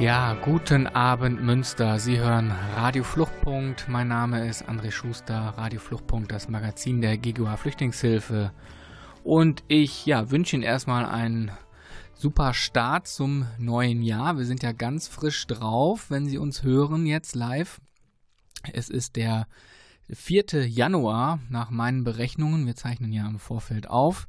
[0.00, 2.00] Ja, guten Abend Münster.
[2.00, 3.88] Sie hören Radio Fluchtpunkt.
[3.88, 8.52] Mein Name ist André Schuster, Radio Fluchtpunkt, das Magazin der GGUA Flüchtlingshilfe.
[9.22, 11.52] Und ich ja, wünsche Ihnen erstmal einen
[12.12, 14.36] super Start zum neuen Jahr.
[14.36, 17.80] Wir sind ja ganz frisch drauf, wenn Sie uns hören jetzt live.
[18.72, 19.46] Es ist der
[20.10, 20.66] 4.
[20.66, 22.66] Januar nach meinen Berechnungen.
[22.66, 24.26] Wir zeichnen ja im Vorfeld auf.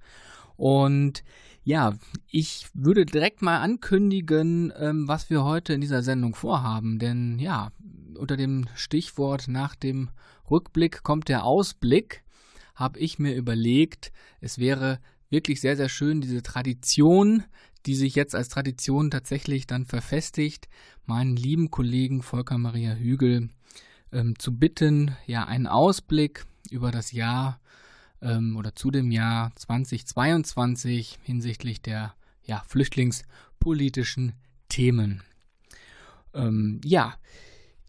[0.57, 1.23] Und
[1.65, 1.97] ja,
[2.29, 6.99] ich würde direkt mal ankündigen, ähm, was wir heute in dieser Sendung vorhaben.
[6.99, 7.71] Denn ja,
[8.15, 10.09] unter dem Stichwort nach dem
[10.49, 12.23] Rückblick kommt der Ausblick,
[12.75, 14.99] habe ich mir überlegt, es wäre
[15.31, 17.43] wirklich sehr, sehr schön, diese Tradition,
[17.87, 20.67] die sich jetzt als Tradition tatsächlich dann verfestigt,
[21.05, 23.49] meinen lieben Kollegen Volker Maria Hügel
[24.11, 27.59] ähm, zu bitten, ja, einen Ausblick über das Jahr
[28.25, 34.33] ähm, oder zu dem Jahr 2022 hinsichtlich der ja, flüchtlingspolitischen
[34.67, 35.23] Themen.
[36.33, 37.15] Ähm, ja,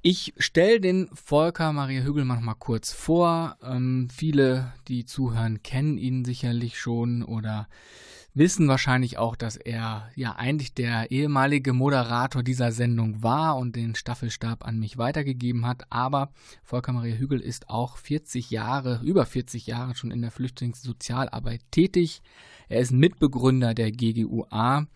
[0.03, 3.56] ich stelle den Volker Maria Hügelmann mal kurz vor.
[3.62, 7.67] Ähm, viele, die zuhören, kennen ihn sicherlich schon oder
[8.37, 13.95] wissen wahrscheinlich auch, dass er ja eigentlich der ehemalige Moderator dieser Sendung war und den
[13.95, 15.84] Staffelstab an mich weitergegeben hat.
[15.89, 16.31] Aber
[16.62, 22.23] Volker Maria Hügel ist auch 40 Jahre, über 40 Jahre schon in der Flüchtlingssozialarbeit tätig.
[22.69, 24.87] Er ist Mitbegründer der GGUA.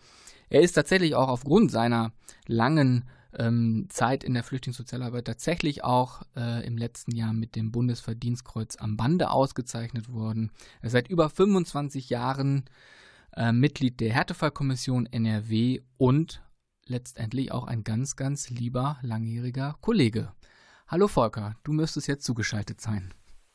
[0.49, 2.11] Er ist tatsächlich auch aufgrund seiner
[2.45, 3.05] langen
[3.37, 8.97] ähm, Zeit in der Flüchtlingssozialarbeit tatsächlich auch äh, im letzten Jahr mit dem Bundesverdienstkreuz am
[8.97, 10.51] Bande ausgezeichnet worden.
[10.81, 12.65] Er ist seit über 25 Jahren
[13.35, 16.43] äh, Mitglied der Härtefallkommission NRW und
[16.85, 20.33] letztendlich auch ein ganz, ganz lieber langjähriger Kollege.
[20.87, 23.13] Hallo Volker, du müsstest jetzt zugeschaltet sein.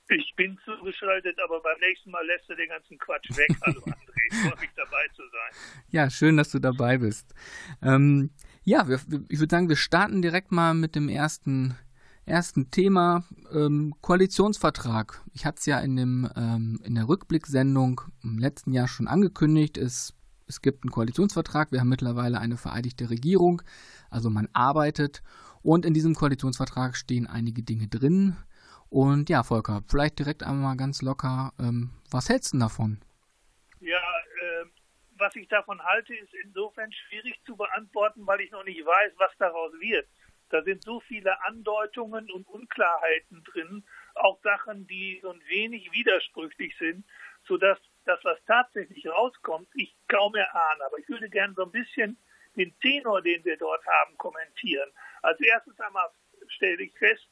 [0.08, 3.48] Ich bin zugeschaltet, aber beim nächsten Mal lässt du den ganzen Quatsch weg.
[3.62, 5.82] Hallo André, ich freue mich dabei zu sein.
[5.88, 7.34] Ja, schön, dass du dabei bist.
[7.82, 8.30] Ähm,
[8.62, 11.76] ja, wir, ich würde sagen, wir starten direkt mal mit dem ersten
[12.26, 15.22] ersten Thema ähm, Koalitionsvertrag.
[15.32, 19.78] Ich hatte es ja in, dem, ähm, in der Rückblicksendung im letzten Jahr schon angekündigt.
[19.78, 20.12] Es,
[20.46, 21.72] es gibt einen Koalitionsvertrag.
[21.72, 23.62] Wir haben mittlerweile eine vereidigte Regierung.
[24.10, 25.22] Also man arbeitet.
[25.62, 28.36] Und in diesem Koalitionsvertrag stehen einige Dinge drin.
[28.88, 31.52] Und ja, Volker, vielleicht direkt einmal ganz locker.
[31.58, 33.00] Ähm, was hältst du davon?
[33.80, 34.66] Ja, äh,
[35.18, 39.30] was ich davon halte, ist insofern schwierig zu beantworten, weil ich noch nicht weiß, was
[39.38, 40.06] daraus wird.
[40.48, 43.84] Da sind so viele Andeutungen und Unklarheiten drin,
[44.14, 47.04] auch Sachen, die so ein wenig widersprüchlich sind,
[47.46, 50.84] sodass das, was tatsächlich rauskommt, ich kaum erahne.
[50.84, 52.16] Aber ich würde gerne so ein bisschen
[52.56, 54.90] den Tenor, den wir dort haben, kommentieren.
[55.22, 56.08] Als erstes einmal
[56.48, 57.28] stelle ich fest,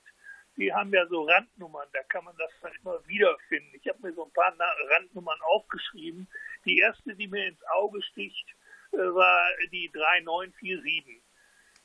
[0.56, 3.74] die haben ja so Randnummern, da kann man das dann immer wiederfinden.
[3.74, 4.54] Ich habe mir so ein paar
[4.90, 6.28] Randnummern aufgeschrieben.
[6.64, 8.54] Die erste, die mir ins Auge sticht,
[8.92, 11.23] äh, war die 3947.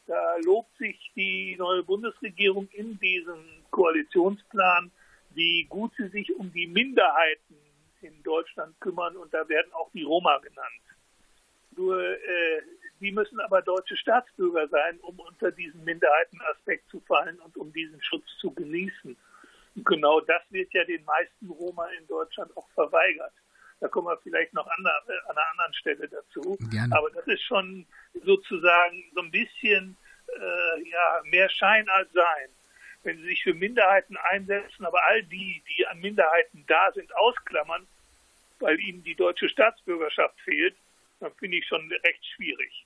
[0.10, 4.90] Da lobt sich die neue Bundesregierung in diesem Koalitionsplan,
[5.36, 7.56] wie gut sie sich um die Minderheiten
[8.02, 10.82] in Deutschland kümmern und da werden auch die Roma genannt.
[11.78, 12.62] Nur äh,
[13.00, 18.02] die müssen aber deutsche Staatsbürger sein, um unter diesen Minderheitenaspekt zu fallen und um diesen
[18.02, 19.16] Schutz zu genießen.
[19.76, 23.34] Und genau das wird ja den meisten Roma in Deutschland auch verweigert.
[23.80, 26.58] Da kommen wir vielleicht noch an, an einer anderen Stelle dazu.
[26.70, 26.96] Gerne.
[26.96, 27.86] Aber das ist schon
[28.26, 29.96] sozusagen so ein bisschen
[30.28, 32.50] äh, ja, mehr Schein als Sein.
[33.04, 37.88] Wenn sie sich für Minderheiten einsetzen, aber all die, die an Minderheiten da sind, ausklammern,
[38.60, 40.76] weil ihnen die deutsche Staatsbürgerschaft fehlt,
[41.22, 42.86] dann finde ich schon recht schwierig.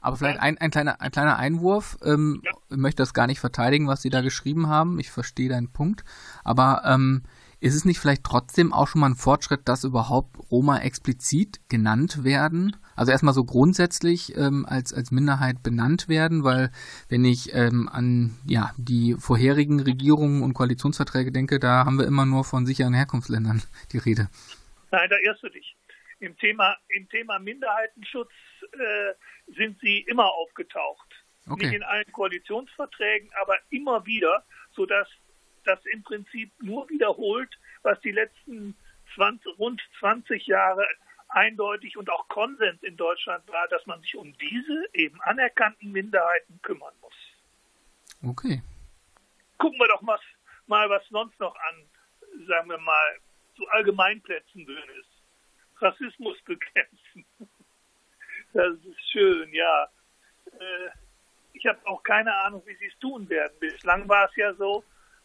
[0.00, 1.96] Aber vielleicht ein, ein, kleiner, ein kleiner Einwurf.
[2.04, 2.52] Ähm, ja.
[2.70, 5.00] Ich möchte das gar nicht verteidigen, was Sie da geschrieben haben.
[5.00, 6.04] Ich verstehe deinen Punkt.
[6.44, 7.24] Aber ähm,
[7.60, 12.22] ist es nicht vielleicht trotzdem auch schon mal ein Fortschritt, dass überhaupt Roma explizit genannt
[12.22, 12.76] werden?
[12.94, 16.70] Also erstmal so grundsätzlich ähm, als, als Minderheit benannt werden, weil
[17.08, 22.26] wenn ich ähm, an ja, die vorherigen Regierungen und Koalitionsverträge denke, da haben wir immer
[22.26, 23.62] nur von sicheren Herkunftsländern
[23.92, 24.28] die Rede.
[24.90, 25.76] Nein, da irrst du dich.
[26.20, 28.30] Im Thema, im Thema Minderheitenschutz
[28.72, 31.06] äh, sind sie immer aufgetaucht.
[31.48, 31.66] Okay.
[31.66, 34.44] Nicht in allen Koalitionsverträgen, aber immer wieder,
[34.74, 35.08] sodass
[35.64, 38.76] das im Prinzip nur wiederholt, was die letzten
[39.14, 40.86] 20, rund 20 Jahre
[41.28, 46.60] eindeutig und auch Konsens in Deutschland war, dass man sich um diese eben anerkannten Minderheiten
[46.62, 47.14] kümmern muss.
[48.22, 48.62] Okay.
[49.58, 50.18] Gucken wir doch mal,
[50.66, 53.18] mal was sonst noch an, sagen wir mal,
[53.56, 55.82] zu Allgemeinplätzen drin ist.
[55.82, 57.24] Rassismus bekämpfen.
[58.54, 59.90] Das ist schön, ja.
[60.46, 60.88] Äh,
[61.52, 63.52] ich habe auch keine Ahnung, wie sie es tun werden.
[63.60, 64.82] Bislang war es ja so,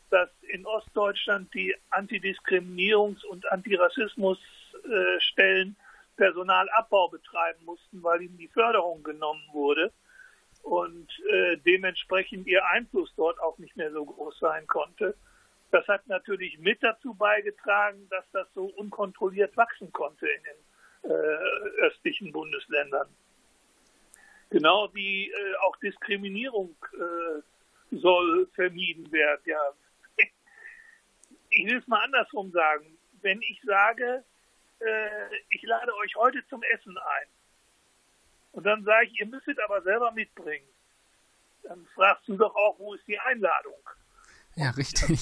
[0.09, 5.75] dass in Ostdeutschland die Antidiskriminierungs- und Antirassismusstellen
[6.15, 9.91] Personalabbau betreiben mussten, weil ihnen die Förderung genommen wurde
[10.61, 15.15] und äh, dementsprechend ihr Einfluss dort auch nicht mehr so groß sein konnte.
[15.71, 21.81] Das hat natürlich mit dazu beigetragen, dass das so unkontrolliert wachsen konnte in den äh,
[21.81, 23.09] östlichen Bundesländern.
[24.51, 27.41] Genau wie äh, auch Diskriminierung äh,
[27.95, 29.41] soll vermieden werden.
[29.45, 29.61] Ja,
[31.53, 32.97] ich will es mal andersrum sagen.
[33.21, 34.23] Wenn ich sage,
[34.79, 37.27] äh, ich lade euch heute zum Essen ein
[38.51, 40.67] und dann sage ich, ihr müsstet aber selber mitbringen,
[41.63, 43.79] dann fragst du doch auch, wo ist die Einladung?
[44.55, 45.19] Ja, richtig.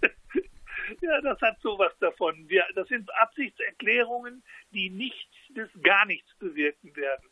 [1.00, 2.48] ja, das hat sowas davon.
[2.48, 7.28] Wir, das sind Absichtserklärungen, die nichts bis gar nichts bewirken werden.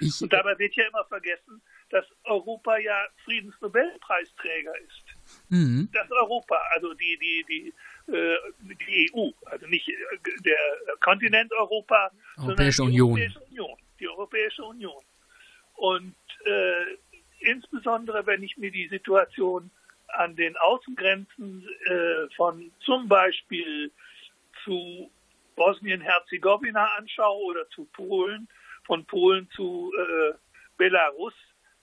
[0.00, 5.05] Ich, und dabei wird ja immer vergessen, dass Europa ja Friedensnobelpreisträger ist.
[5.48, 5.88] Mhm.
[5.92, 9.94] Das Europa, also die, die, die, äh, die EU, also nicht äh,
[10.44, 10.56] der
[11.00, 13.20] Kontinent Europa, Europäische sondern die Union.
[13.20, 13.78] Europäische Union.
[14.00, 15.04] Die Europäische Union.
[15.74, 16.14] Und
[16.44, 16.96] äh,
[17.40, 19.70] insbesondere, wenn ich mir die Situation
[20.08, 23.90] an den Außengrenzen äh, von zum Beispiel
[24.64, 25.10] zu
[25.56, 28.48] Bosnien-Herzegowina anschaue oder zu Polen,
[28.84, 30.34] von Polen zu äh,
[30.76, 31.34] Belarus,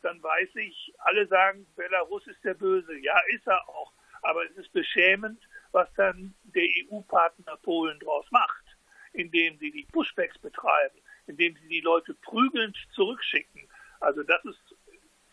[0.03, 2.97] dann weiß ich, alle sagen, Belarus ist der Böse.
[2.99, 3.93] Ja, ist er auch.
[4.21, 5.39] Aber es ist beschämend,
[5.71, 8.63] was dann der EU-Partner Polen draus macht,
[9.11, 13.67] indem sie die Pushbacks betreiben, indem sie die Leute prügelnd zurückschicken.
[13.99, 14.75] Also das ist,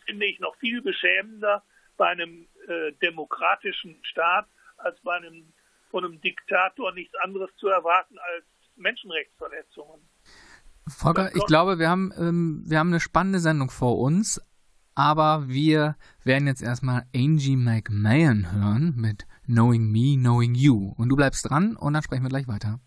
[0.06, 1.62] finde ich, noch viel beschämender
[1.96, 4.46] bei einem äh, demokratischen Staat
[4.78, 5.52] als bei einem
[5.90, 8.44] von einem Diktator nichts anderes zu erwarten als
[8.76, 10.00] Menschenrechtsverletzungen.
[10.87, 14.40] Volker, ich glaube, wir haben, ähm, wir haben eine spannende Sendung vor uns,
[15.00, 20.93] aber wir werden jetzt erstmal Angie McMahon hören mit Knowing Me, Knowing You.
[20.99, 22.81] Und du bleibst dran und dann sprechen wir gleich weiter.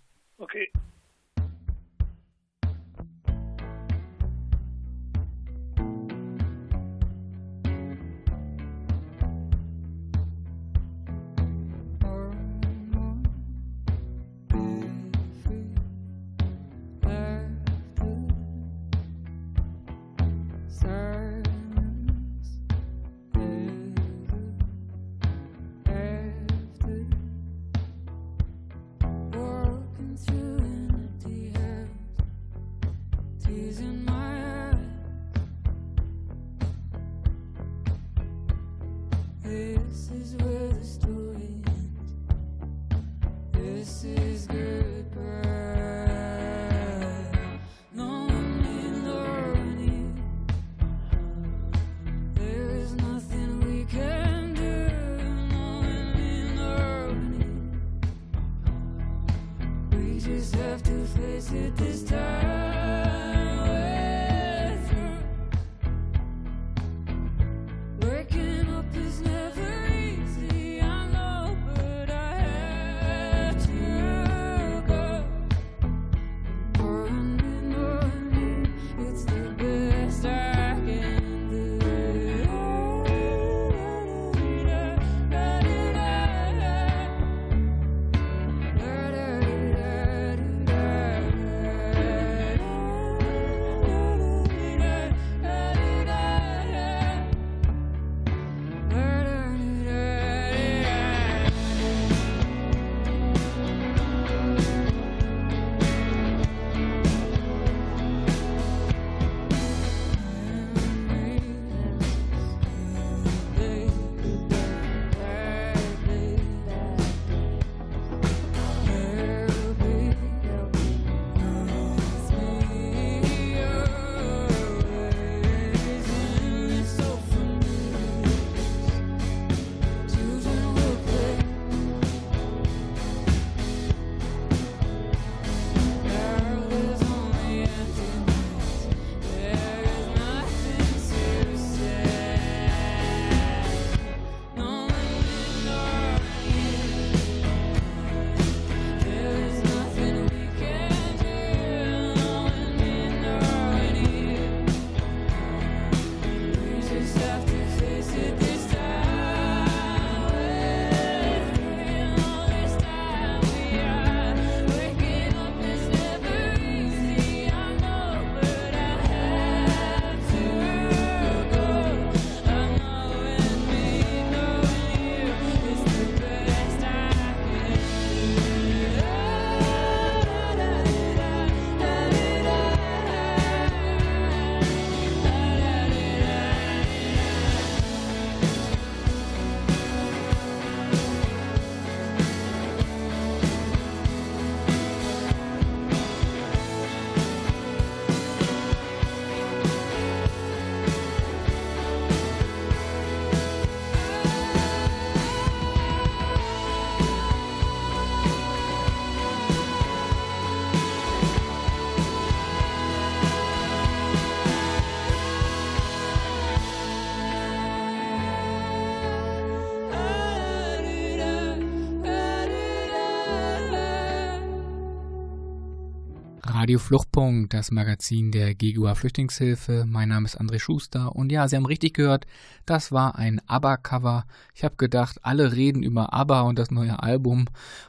[226.63, 229.84] Radio Fluchtpunkt, das Magazin der GGUA Flüchtlingshilfe.
[229.86, 232.25] Mein Name ist André Schuster und ja, Sie haben richtig gehört,
[232.65, 234.24] das war ein ABBA-Cover.
[234.55, 237.48] Ich habe gedacht, alle reden über ABBA und das neue Album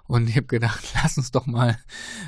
[0.09, 1.79] und ich habe gedacht, lass uns doch mal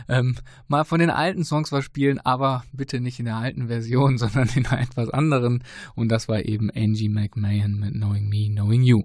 [0.09, 0.37] ähm,
[0.69, 4.49] mal von den alten Songs was spielen, aber bitte nicht in der alten Version, sondern
[4.55, 5.65] in einer etwas anderen
[5.97, 9.03] und das war eben Angie McMahon mit Knowing Me, Knowing You.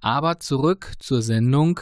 [0.00, 1.80] Aber zurück zur Sendung.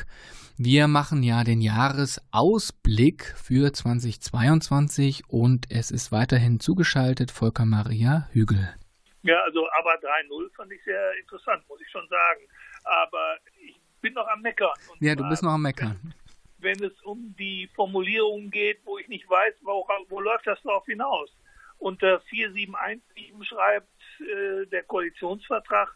[0.58, 8.74] Wir machen ja den Jahresausblick für 2022 und es ist weiterhin zugeschaltet Volker Maria Hügel.
[9.22, 12.40] Ja, also aber 3-0 fand ich sehr interessant, muss ich schon sagen.
[12.84, 13.36] Aber
[13.66, 14.70] ich bin noch am Meckern.
[15.00, 16.14] ja, du bist noch am Meckern.
[16.56, 20.62] Wenn, wenn es um die Formulierung geht, wo ich nicht weiß, wo, wo läuft das
[20.62, 21.28] darauf hinaus?
[21.76, 25.94] Unter 4717 schreibt äh, der Koalitionsvertrag,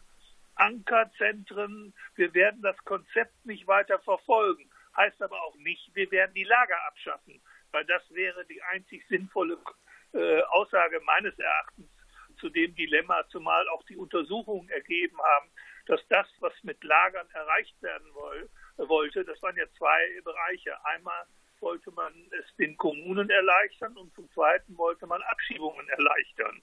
[0.61, 1.93] Ankerzentren.
[2.15, 4.69] Wir werden das Konzept nicht weiter verfolgen.
[4.95, 7.41] Heißt aber auch nicht, wir werden die Lager abschaffen,
[7.71, 9.57] weil das wäre die einzig sinnvolle
[10.13, 11.89] äh, Aussage meines Erachtens
[12.39, 15.49] zu dem Dilemma, zumal auch die Untersuchungen ergeben haben,
[15.87, 20.73] dass das, was mit Lagern erreicht werden woll, wollte, das waren ja zwei Bereiche.
[20.85, 21.25] Einmal
[21.59, 26.61] wollte man es den Kommunen erleichtern und zum Zweiten wollte man Abschiebungen erleichtern.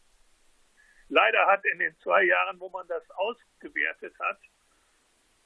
[1.09, 4.41] Leider hat in den zwei Jahren, wo man das ausgewertet hat,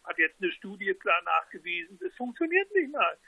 [0.04, 3.18] hat jetzt eine Studie klar nachgewiesen, es funktioniert nicht mehr.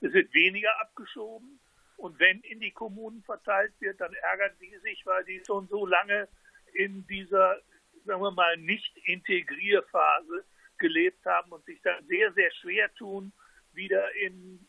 [0.00, 1.60] Es wird weniger abgeschoben
[1.96, 5.86] und wenn in die Kommunen verteilt wird, dann ärgern die sich, weil die schon so
[5.86, 6.28] lange
[6.72, 7.60] in dieser,
[8.04, 10.44] sagen wir mal, Nicht-Integrierphase
[10.78, 13.32] gelebt haben und sich dann sehr, sehr schwer tun,
[13.72, 14.66] wieder in,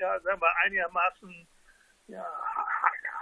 [0.00, 1.46] ja, sagen wir, einigermaßen
[2.08, 2.26] ja,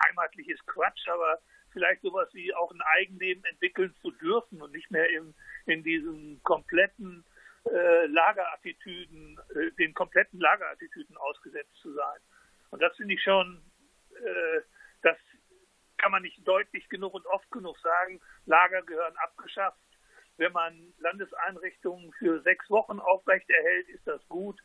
[0.06, 1.38] heimatliches Quatsch, aber
[1.72, 5.34] vielleicht sowas wie auch ein Eigenleben entwickeln zu dürfen und nicht mehr in,
[5.66, 7.24] in diesen kompletten
[7.64, 12.20] äh, Lagerattitüden, äh, den kompletten Lagerattitüden ausgesetzt zu sein.
[12.70, 13.62] Und das finde ich schon,
[14.10, 14.60] äh,
[15.02, 15.16] das
[15.98, 18.20] kann man nicht deutlich genug und oft genug sagen.
[18.46, 19.78] Lager gehören abgeschafft.
[20.36, 24.60] Wenn man Landeseinrichtungen für sechs Wochen aufrechterhält, ist das gut.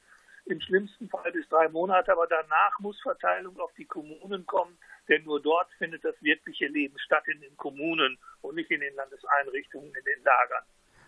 [0.45, 5.23] Im schlimmsten Fall bis drei Monate, aber danach muss Verteilung auf die Kommunen kommen denn
[5.23, 9.87] nur dort findet das wirkliche Leben statt in den Kommunen und nicht in den Landeseinrichtungen,
[9.87, 10.63] in den Lagern.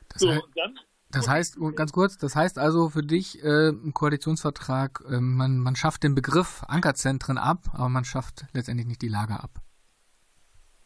[0.10, 0.80] Das, so, heißt, dann,
[1.12, 5.76] das heißt, ganz kurz, das heißt also für dich äh, im Koalitionsvertrag, äh, man, man
[5.76, 9.52] schafft den Begriff Ankerzentren ab, aber man schafft letztendlich nicht die Lager ab.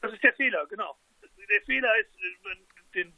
[0.02, 0.98] Das ist der Fehler, genau.
[1.22, 2.56] Der Fehler ist, äh,
[2.96, 3.14] den,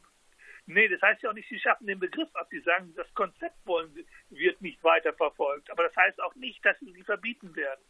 [0.66, 2.48] nee, das heißt ja auch nicht, sie schaffen den Begriff ab.
[2.50, 3.94] Sie sagen, das Konzept wollen,
[4.30, 5.70] wird nicht weiterverfolgt.
[5.70, 7.80] Aber das heißt auch nicht, dass sie sie verbieten werden.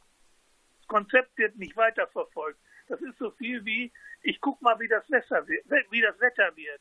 [0.86, 2.58] Konzept wird nicht weiterverfolgt.
[2.88, 6.54] Das ist so viel wie, ich guck mal, wie das, Wetter wird, wie das Wetter
[6.56, 6.80] wird.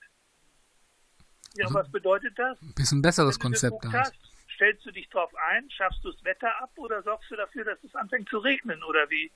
[1.56, 2.62] Ja, also, was bedeutet das?
[2.62, 3.92] Ein bisschen besseres Konzept da.
[3.92, 4.14] Hast,
[4.54, 7.84] stellst du dich drauf ein, schaffst du das Wetter ab oder sorgst du dafür, dass
[7.84, 9.32] es anfängt zu regnen oder wie?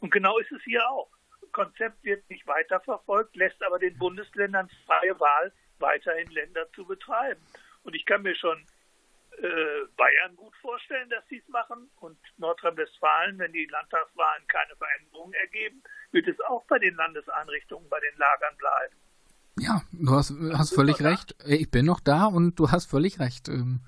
[0.00, 1.10] Und genau ist es hier auch.
[1.52, 7.40] Konzept wird nicht weiterverfolgt, lässt aber den Bundesländern freie Wahl, weiterhin Länder zu betreiben.
[7.82, 8.64] Und ich kann mir schon
[9.96, 11.90] Bayern gut vorstellen, dass sie es machen.
[12.00, 15.82] Und Nordrhein-Westfalen, wenn die Landtagswahlen keine Veränderungen ergeben,
[16.12, 18.96] wird es auch bei den Landeseinrichtungen, bei den Lagern bleiben.
[19.58, 21.34] Ja, du hast, hast völlig recht.
[21.38, 21.46] Da?
[21.46, 23.48] Ich bin noch da und du hast völlig recht.
[23.48, 23.80] Ähm,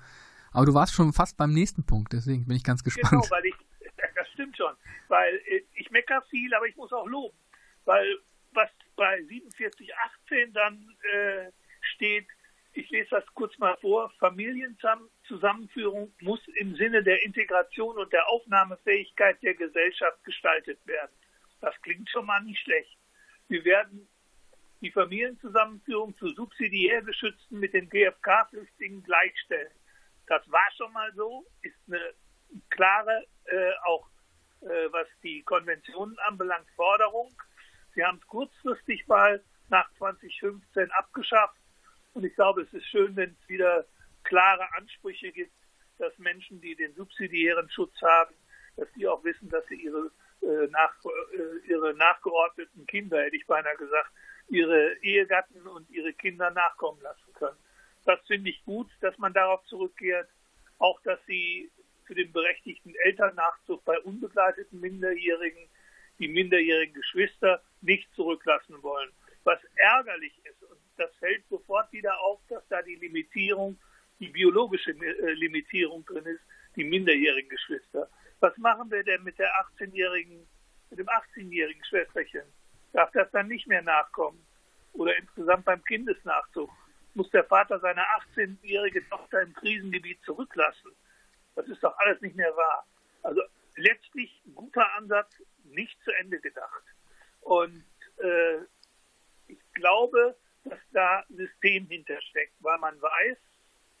[0.51, 3.09] aber du warst schon fast beim nächsten Punkt, deswegen bin ich ganz gespannt.
[3.09, 3.55] Genau, weil ich,
[4.15, 4.73] das stimmt schon,
[5.07, 7.35] weil äh, ich meckere viel, aber ich muss auch loben.
[7.85, 8.19] Weil
[8.53, 11.51] was bei 4718 dann äh,
[11.95, 12.27] steht,
[12.73, 14.11] ich lese das kurz mal vor,
[15.23, 21.11] Familienzusammenführung muss im Sinne der Integration und der Aufnahmefähigkeit der Gesellschaft gestaltet werden.
[21.61, 22.97] Das klingt schon mal nicht schlecht.
[23.47, 24.07] Wir werden
[24.81, 29.71] die Familienzusammenführung zu subsidiär geschützten mit den GfK-Flüchtlingen gleichstellen.
[30.27, 32.01] Das war schon mal so, ist eine
[32.69, 34.09] klare, äh, auch
[34.61, 37.33] äh, was die Konventionen anbelangt, Forderung.
[37.95, 41.59] Sie haben es kurzfristig mal nach 2015 abgeschafft
[42.13, 43.85] und ich glaube, es ist schön, wenn es wieder
[44.33, 45.53] klare Ansprüche gibt,
[45.99, 48.33] dass Menschen, die den subsidiären Schutz haben,
[48.77, 50.09] dass die auch wissen, dass sie ihre,
[50.41, 54.11] äh, nach, äh, ihre nachgeordneten Kinder, hätte ich beinahe gesagt,
[54.49, 57.57] ihre Ehegatten und ihre Kinder nachkommen lassen können.
[58.05, 60.27] Das finde ich gut, dass man darauf zurückkehrt.
[60.79, 61.71] Auch, dass sie
[62.05, 65.69] für den berechtigten Elternnachzug bei unbegleiteten Minderjährigen
[66.17, 69.11] die minderjährigen Geschwister nicht zurücklassen wollen.
[69.43, 73.77] Was ärgerlich ist, und das fällt sofort wieder auf, dass da die Limitierung,
[74.19, 76.41] die biologische äh, Limitierung drin ist,
[76.75, 78.09] die minderjährigen Geschwister.
[78.39, 80.47] Was machen wir denn mit der 18-jährigen,
[80.89, 82.43] mit dem 18-jährigen Schwesterchen?
[82.93, 84.45] Darf das dann nicht mehr nachkommen?
[84.93, 86.69] Oder insgesamt beim Kindesnachzug?
[87.15, 88.01] Muss der Vater seine
[88.35, 90.91] 18-jährige Tochter im Krisengebiet zurücklassen?
[91.55, 92.85] Das ist doch alles nicht mehr wahr.
[93.23, 93.41] Also
[93.75, 95.31] letztlich guter Ansatz,
[95.63, 96.83] nicht zu Ende gedacht.
[97.41, 97.83] Und
[98.17, 98.57] äh,
[99.47, 103.37] ich glaube, dass da System hintersteckt, weil man weiß,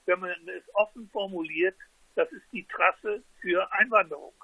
[0.05, 1.77] wenn man es offen formuliert,
[2.15, 4.35] das ist die Trasse für Einwanderung.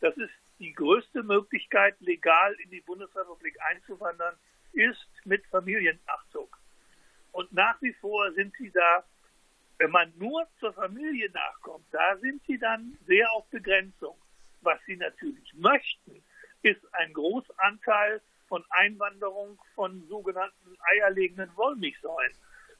[0.00, 4.36] Das ist die größte Möglichkeit, legal in die Bundesrepublik einzuwandern,
[4.72, 6.58] ist mit Familiennachzug.
[7.32, 9.04] Und nach wie vor sind sie da,
[9.78, 14.16] wenn man nur zur Familie nachkommt, da sind sie dann sehr auf Begrenzung.
[14.62, 16.22] Was sie natürlich möchten,
[16.62, 22.32] ist ein Großanteil von Einwanderung von sogenannten eierlegenden Wollmilchsäulen.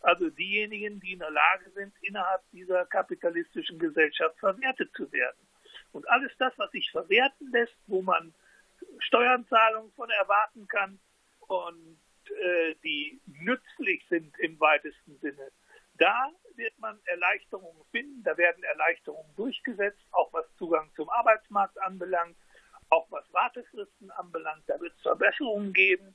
[0.06, 5.36] Also diejenigen, die in der Lage sind, innerhalb dieser kapitalistischen Gesellschaft verwertet zu werden.
[5.90, 8.32] Und alles das, was sich verwerten lässt, wo man
[9.00, 11.00] Steuerzahlungen von erwarten kann
[11.48, 15.50] und äh, die nützlich sind im weitesten Sinne,
[15.94, 22.36] da wird man Erleichterungen finden, da werden Erleichterungen durchgesetzt, auch was Zugang zum Arbeitsmarkt anbelangt,
[22.90, 26.14] auch was Wartefristen anbelangt, da wird es Verbesserungen geben.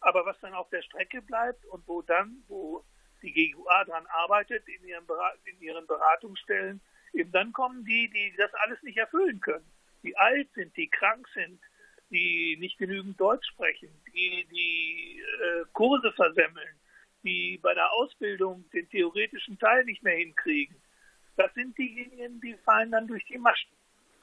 [0.00, 2.84] Aber was dann auf der Strecke bleibt und wo dann, wo
[3.22, 5.06] die GUA daran arbeitet in ihren,
[5.44, 6.80] in ihren Beratungsstellen,
[7.12, 9.66] eben dann kommen die, die das alles nicht erfüllen können.
[10.02, 11.60] Die alt sind, die krank sind,
[12.10, 16.74] die nicht genügend Deutsch sprechen, die die äh, Kurse versemmeln,
[17.22, 20.76] die bei der Ausbildung den theoretischen Teil nicht mehr hinkriegen.
[21.36, 23.70] Das sind diejenigen, die fallen dann durch die Maschen.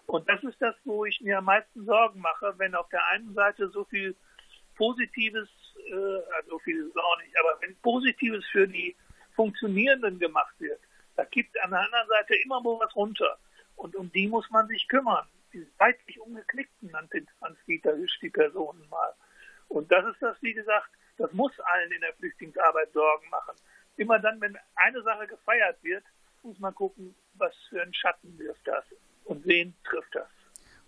[0.06, 3.34] Und das ist das, wo ich mir am meisten Sorgen mache, wenn auf der einen
[3.34, 4.16] Seite so viel
[4.76, 5.50] Positives,
[5.90, 8.96] äh, also viel ist auch nicht, aber wenn Positives für die
[9.36, 10.80] Funktionierenden gemacht wird,
[11.16, 13.38] da gibt an der anderen Seite immer wo was runter.
[13.76, 15.28] Und um die muss man sich kümmern.
[15.54, 19.14] Die seitlich umgeknickten nannte Hans-Dieter Hüsch die Personen mal.
[19.68, 23.56] Und das ist das, wie gesagt, das muss allen in der Flüchtlingsarbeit Sorgen machen.
[23.98, 26.04] Immer dann, wenn eine Sache gefeiert wird,
[26.44, 28.86] muss man gucken, was für einen Schatten wirft das
[29.26, 30.30] und wen trifft das.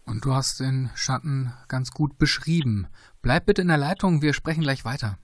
[0.10, 2.88] Und du hast den Schatten ganz gut beschrieben.
[3.22, 5.20] Bleib bitte in der Leitung, wir sprechen gleich weiter.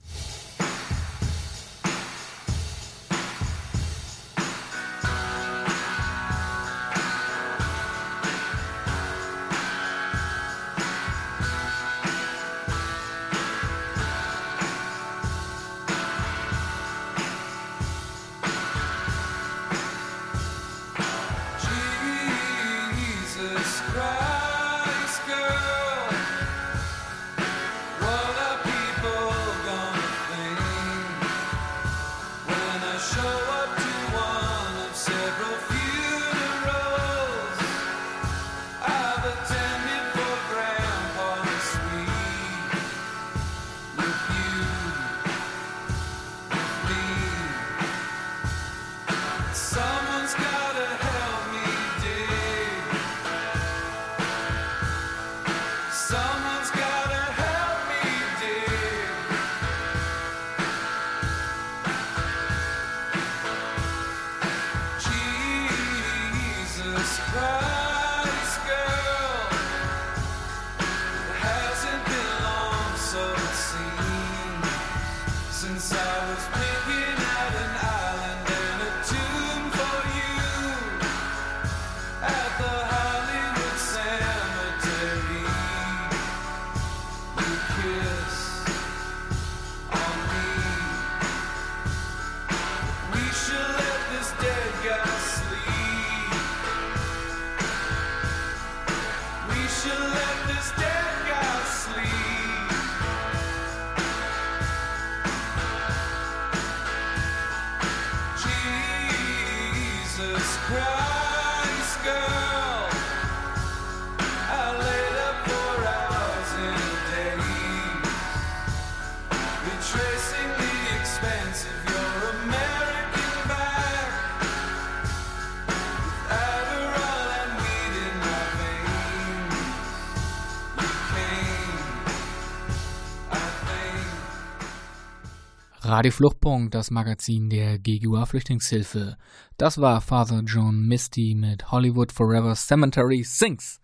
[135.96, 139.16] Radio Fluchtpunkt, das Magazin der GGUA Flüchtlingshilfe.
[139.56, 143.80] Das war Father John Misty mit Hollywood Forever Cemetery Sings.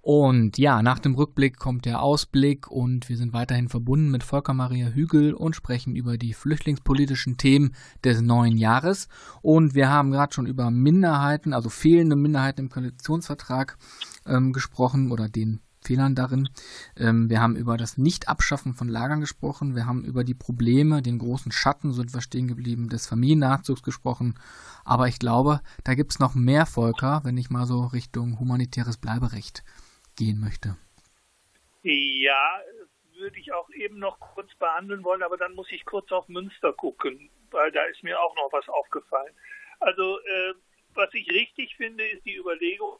[0.00, 4.52] Und ja, nach dem Rückblick kommt der Ausblick und wir sind weiterhin verbunden mit Volker
[4.52, 9.06] Maria Hügel und sprechen über die flüchtlingspolitischen Themen des neuen Jahres.
[9.42, 13.78] Und wir haben gerade schon über Minderheiten, also fehlende Minderheiten im Koalitionsvertrag
[14.26, 16.48] ähm, gesprochen oder den Fehlern darin.
[16.96, 19.74] Ähm, wir haben über das Nicht-Abschaffen von Lagern gesprochen.
[19.74, 23.82] Wir haben über die Probleme, den großen Schatten, so sind wir stehen geblieben, des Familiennachzugs
[23.82, 24.38] gesprochen.
[24.84, 28.98] Aber ich glaube, da gibt es noch mehr Volker, wenn ich mal so Richtung humanitäres
[28.98, 29.64] Bleiberecht
[30.16, 30.76] gehen möchte.
[31.82, 32.60] Ja,
[33.18, 36.72] würde ich auch eben noch kurz behandeln wollen, aber dann muss ich kurz auf Münster
[36.72, 39.34] gucken, weil da ist mir auch noch was aufgefallen.
[39.80, 40.54] Also, äh,
[40.94, 42.98] was ich richtig finde, ist die Überlegung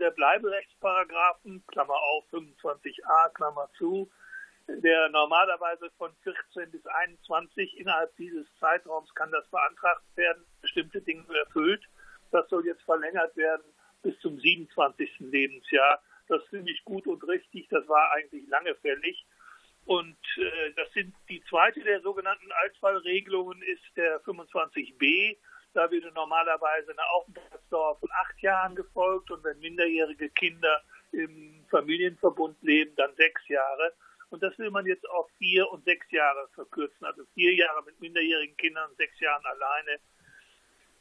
[0.00, 4.10] der Bleiberechtsparagraphen, Klammer auf, 25a, Klammer zu,
[4.68, 11.24] der normalerweise von 14 bis 21 innerhalb dieses Zeitraums kann das beantragt werden, bestimmte Dinge
[11.38, 11.84] erfüllt.
[12.30, 13.64] Das soll jetzt verlängert werden
[14.02, 15.20] bis zum 27.
[15.20, 16.02] Lebensjahr.
[16.28, 17.68] Das finde ich gut und richtig.
[17.68, 19.26] Das war eigentlich lange fällig.
[19.86, 25.36] Und äh, das sind die zweite der sogenannten Altfallregelungen ist der 25b.
[25.72, 32.60] Da würde normalerweise eine Aufenthaltsdauer von acht Jahren gefolgt und wenn minderjährige Kinder im Familienverbund
[32.62, 33.92] leben, dann sechs Jahre.
[34.30, 37.04] Und das will man jetzt auf vier und sechs Jahre verkürzen.
[37.04, 40.00] Also vier Jahre mit minderjährigen Kindern, sechs Jahren alleine.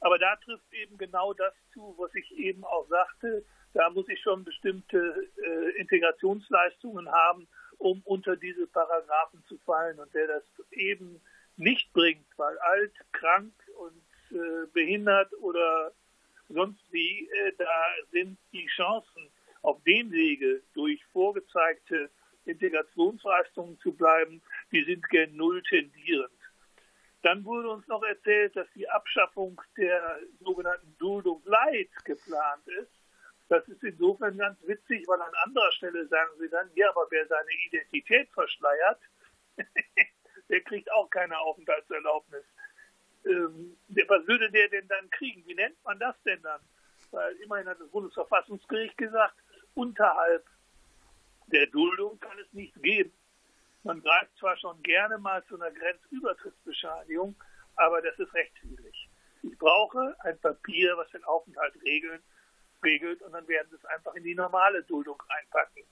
[0.01, 3.45] Aber da trifft eben genau das zu, was ich eben auch sagte.
[3.73, 9.99] Da muss ich schon bestimmte äh, Integrationsleistungen haben, um unter diese Paragraphen zu fallen.
[9.99, 11.21] Und der das eben
[11.57, 13.53] nicht bringt, weil alt, krank
[14.31, 15.93] äh, behindert oder
[16.49, 17.67] sonst wie, äh, da
[18.11, 19.29] sind die Chancen
[19.61, 22.09] auf dem Wege durch vorgezeigte
[22.45, 26.31] Integrationsleistungen zu bleiben, die sind gen Null tendierend.
[27.21, 32.91] Dann wurde uns noch erzählt, dass die Abschaffung der sogenannten Duldung Leid geplant ist.
[33.49, 37.27] Das ist insofern ganz witzig, weil an anderer Stelle sagen sie dann, ja, aber wer
[37.27, 39.01] seine Identität verschleiert,
[40.49, 42.45] der kriegt auch keine Aufenthaltserlaubnis.
[43.25, 43.77] Ähm,
[44.07, 45.45] was würde der denn dann kriegen?
[45.45, 46.61] Wie nennt man das denn dann?
[47.11, 49.35] Weil immerhin hat das Bundesverfassungsgericht gesagt,
[49.73, 50.45] unterhalb
[51.47, 53.13] der Duldung kann es nichts geben.
[53.83, 57.35] Man greift zwar schon gerne mal zu einer Grenzübertrittsbescheinigung,
[57.75, 59.09] aber das ist rechtswidrig.
[59.41, 62.21] Ich brauche ein Papier, was den Aufenthalt regeln,
[62.83, 65.83] regelt und dann werden sie es einfach in die normale Duldung einpacken.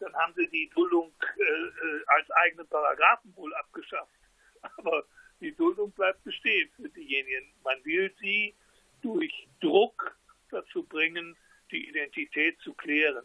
[0.00, 4.18] Dann haben sie die Duldung äh, äh als eigenen Paragraphen wohl abgeschafft.
[4.78, 5.04] Aber
[5.40, 7.52] die Duldung bleibt bestehen für diejenigen.
[7.64, 8.54] Man will sie
[9.02, 10.16] durch Druck
[10.50, 11.36] dazu bringen,
[11.70, 13.24] die Identität zu klären.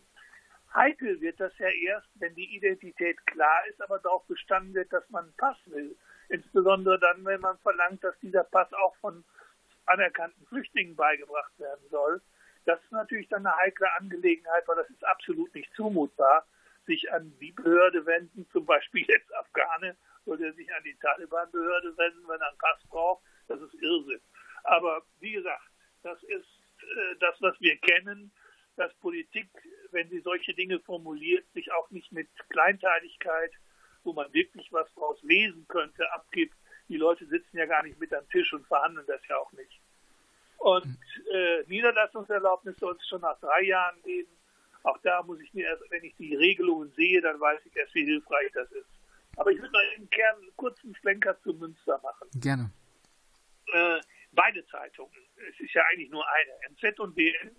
[0.73, 5.09] Heikel wird das ja erst, wenn die Identität klar ist, aber darauf bestanden wird, dass
[5.09, 5.95] man einen Pass will.
[6.29, 9.23] Insbesondere dann, wenn man verlangt, dass dieser Pass auch von
[9.85, 12.21] anerkannten Flüchtlingen beigebracht werden soll.
[12.65, 16.45] Das ist natürlich dann eine heikle Angelegenheit, weil das ist absolut nicht zumutbar,
[16.87, 19.95] sich an die Behörde wenden, zum Beispiel jetzt Afghane,
[20.25, 23.23] oder sich an die Taliban-Behörde wenden, wenn er einen Pass braucht.
[23.47, 24.21] Das ist Irrsinn.
[24.63, 25.63] Aber wie gesagt,
[26.03, 26.47] das ist
[26.81, 28.31] äh, das, was wir kennen
[28.75, 29.47] dass Politik,
[29.91, 33.51] wenn sie solche Dinge formuliert, sich auch nicht mit Kleinteiligkeit,
[34.03, 36.55] wo man wirklich was draus lesen könnte, abgibt.
[36.89, 39.79] Die Leute sitzen ja gar nicht mit am Tisch und verhandeln das ja auch nicht.
[40.57, 40.97] Und
[41.31, 44.31] äh, Niederlassungserlaubnis soll es schon nach drei Jahren geben.
[44.83, 47.95] Auch da muss ich mir erst, wenn ich die Regelungen sehe, dann weiß ich erst,
[47.95, 48.89] wie hilfreich das ist.
[49.37, 52.29] Aber ich würde mal im Kern einen kurzen Schlenker zu Münster machen.
[52.35, 52.71] Gerne.
[53.73, 53.99] Äh,
[54.31, 55.15] beide Zeitungen,
[55.49, 57.55] es ist ja eigentlich nur eine, MZ und BN,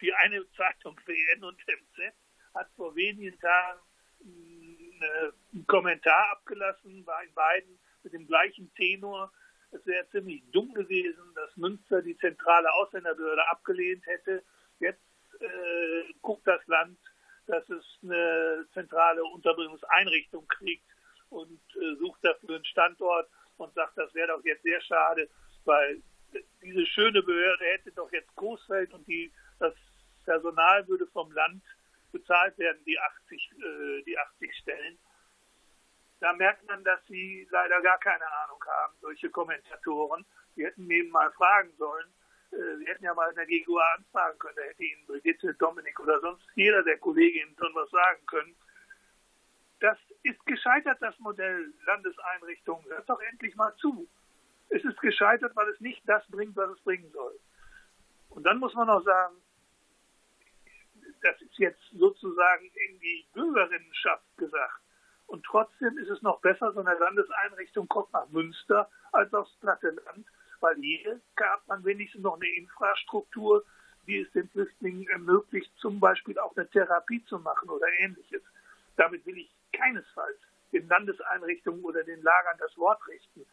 [0.00, 2.14] die eine Zeitung WN und MZ
[2.54, 3.80] hat vor wenigen Tagen
[4.20, 9.32] äh, einen Kommentar abgelassen, war in beiden mit dem gleichen Tenor.
[9.70, 14.42] Es wäre ziemlich dumm gewesen, dass Münster die zentrale Ausländerbehörde abgelehnt hätte.
[14.80, 15.02] Jetzt
[15.40, 16.98] äh, guckt das Land,
[17.46, 20.86] dass es eine zentrale Unterbringungseinrichtung kriegt
[21.30, 25.28] und äh, sucht dafür einen Standort und sagt, das wäre doch jetzt sehr schade,
[25.64, 26.02] weil
[26.62, 29.74] diese schöne Behörde hätte doch jetzt Großfeld und die das
[30.24, 31.62] Personal würde vom Land
[32.12, 34.98] bezahlt werden, die 80, äh, die 80 Stellen.
[36.20, 40.24] Da merkt man, dass sie leider gar keine Ahnung haben, solche Kommentatoren.
[40.56, 42.06] Sie hätten eben mal fragen sollen.
[42.50, 44.56] Äh, sie hätten ja mal in der GGUA anfragen können.
[44.56, 48.56] Da hätte Ihnen Brigitte, Dominik oder sonst jeder der Kolleginnen schon was sagen können.
[49.80, 52.84] Das ist gescheitert, das Modell Landeseinrichtungen.
[52.86, 54.08] Hört doch endlich mal zu.
[54.68, 57.38] Es ist gescheitert, weil es nicht das bringt, was es bringen soll.
[58.30, 59.36] Und dann muss man auch sagen,
[61.22, 64.80] das ist jetzt sozusagen in die Bürgerinnenschaft gesagt.
[65.26, 69.90] Und trotzdem ist es noch besser, so eine Landeseinrichtung kommt nach Münster als aufs platte
[69.90, 70.26] Land,
[70.60, 73.64] weil hier gab man wenigstens noch eine Infrastruktur,
[74.06, 78.42] die es den Flüchtlingen ermöglicht, zum Beispiel auch eine Therapie zu machen oder ähnliches.
[78.96, 80.38] Damit will ich keinesfalls
[80.72, 83.46] den Landeseinrichtungen oder den Lagern das Wort richten.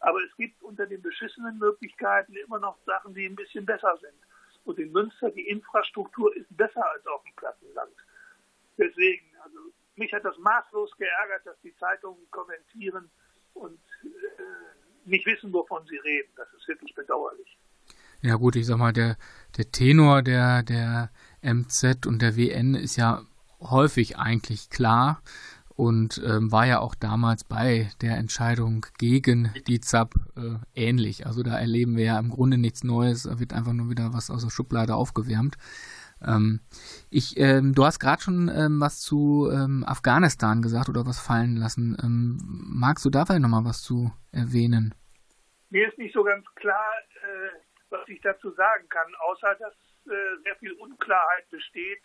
[0.00, 4.18] Aber es gibt unter den beschissenen Möglichkeiten immer noch Sachen, die ein bisschen besser sind.
[4.64, 7.94] Und in Münster, die Infrastruktur ist besser als auf dem Plattenland.
[8.76, 9.58] Deswegen, also
[9.94, 13.10] mich hat das maßlos geärgert, dass die Zeitungen kommentieren
[13.54, 16.30] und äh, nicht wissen, wovon sie reden.
[16.36, 17.56] Das ist wirklich bedauerlich.
[18.22, 19.16] Ja gut, ich sag mal, der,
[19.56, 21.10] der Tenor der, der
[21.42, 23.22] MZ und der WN ist ja
[23.60, 25.22] häufig eigentlich klar
[25.76, 31.26] und ähm, war ja auch damals bei der Entscheidung gegen die ZAP äh, ähnlich.
[31.26, 34.30] Also da erleben wir ja im Grunde nichts Neues, da wird einfach nur wieder was
[34.30, 35.56] aus der Schublade aufgewärmt.
[36.26, 36.60] Ähm,
[37.10, 41.56] ich, ähm, du hast gerade schon ähm, was zu ähm, Afghanistan gesagt oder was fallen
[41.56, 41.96] lassen.
[42.02, 44.94] Ähm, magst du da vielleicht nochmal was zu erwähnen?
[45.68, 47.50] Mir ist nicht so ganz klar, äh,
[47.90, 49.74] was ich dazu sagen kann, außer dass
[50.06, 52.00] äh, sehr viel Unklarheit besteht,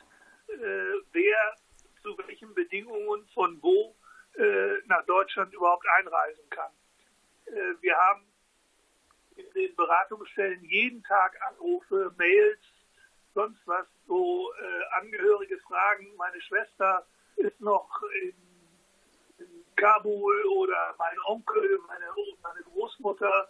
[0.50, 1.56] äh, wer
[2.02, 3.96] zu welchen Bedingungen von wo
[4.38, 6.72] äh, nach Deutschland überhaupt einreisen kann.
[7.46, 8.26] Äh, wir haben
[9.36, 12.60] in den Beratungsstellen jeden Tag Anrufe, Mails,
[13.34, 17.06] sonst was, wo äh, Angehörige fragen, meine Schwester
[17.38, 17.90] ist noch
[18.24, 18.36] in,
[19.40, 22.06] in Kabul oder mein Onkel, meine,
[22.42, 23.50] meine Großmutter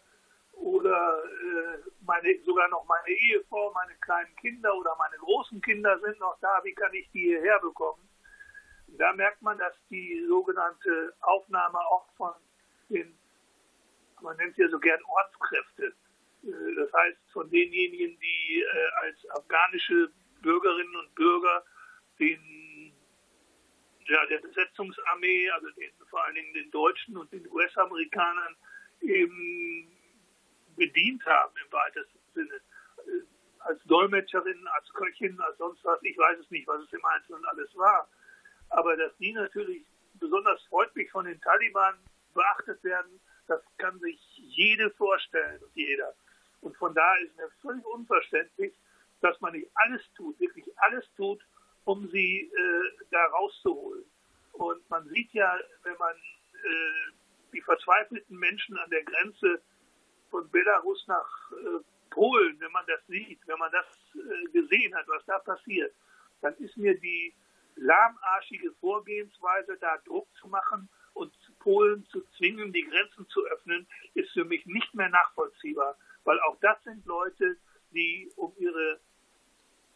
[0.53, 6.19] oder äh, meine, sogar noch meine Ehefrau, meine kleinen Kinder oder meine großen Kinder sind
[6.19, 8.10] noch da, wie kann ich die hierher bekommen?
[8.97, 12.33] Da merkt man, dass die sogenannte Aufnahme auch von
[12.89, 13.17] den,
[14.21, 15.93] man nennt sie ja so gern Ortskräfte,
[16.43, 21.63] äh, das heißt von denjenigen, die äh, als afghanische Bürgerinnen und Bürger
[22.19, 22.93] den,
[24.05, 28.55] ja, der Besetzungsarmee, also den, vor allen Dingen den Deutschen und den US-Amerikanern
[29.01, 29.91] eben
[30.75, 32.55] bedient haben im weitesten Sinne.
[33.05, 33.25] Äh,
[33.59, 35.99] als Dolmetscherin, als Köchin, als sonst was.
[36.03, 38.09] Ich weiß es nicht, was es im Einzelnen alles war.
[38.71, 39.83] Aber dass die natürlich
[40.15, 41.95] besonders freundlich von den Taliban
[42.33, 46.13] beachtet werden, das kann sich jede vorstellen und jeder.
[46.61, 48.73] Und von daher ist mir völlig unverständlich,
[49.21, 51.41] dass man nicht alles tut, wirklich alles tut,
[51.85, 54.05] um sie äh, da rauszuholen.
[54.53, 57.11] Und man sieht ja, wenn man äh,
[57.51, 59.61] die verzweifelten Menschen an der Grenze
[60.29, 65.07] von Belarus nach äh, Polen, wenn man das sieht, wenn man das äh, gesehen hat,
[65.07, 65.93] was da passiert,
[66.41, 67.33] dann ist mir die
[67.75, 74.31] lahmarschige Vorgehensweise, da Druck zu machen und Polen zu zwingen, die Grenzen zu öffnen, ist
[74.31, 77.57] für mich nicht mehr nachvollziehbar, weil auch das sind Leute,
[77.91, 78.99] die um ihre,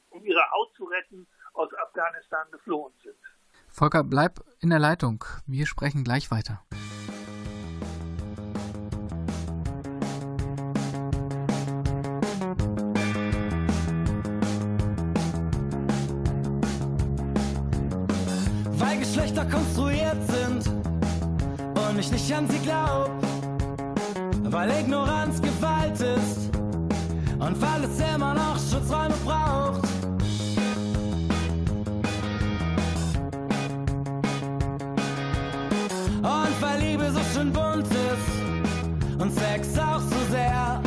[0.09, 3.15] um ihre Haut zu retten, aus Afghanistan geflohen sind.
[3.69, 5.23] Volker, bleib in der Leitung.
[5.47, 6.63] Wir sprechen gleich weiter.
[22.27, 23.11] Nicht an sie glaub,
[24.45, 26.49] weil Ignoranz Gewalt ist
[27.37, 29.83] und weil es immer noch Schutzräume braucht.
[36.23, 40.81] Und weil Liebe so schön bunt ist und Sex auch so sehr,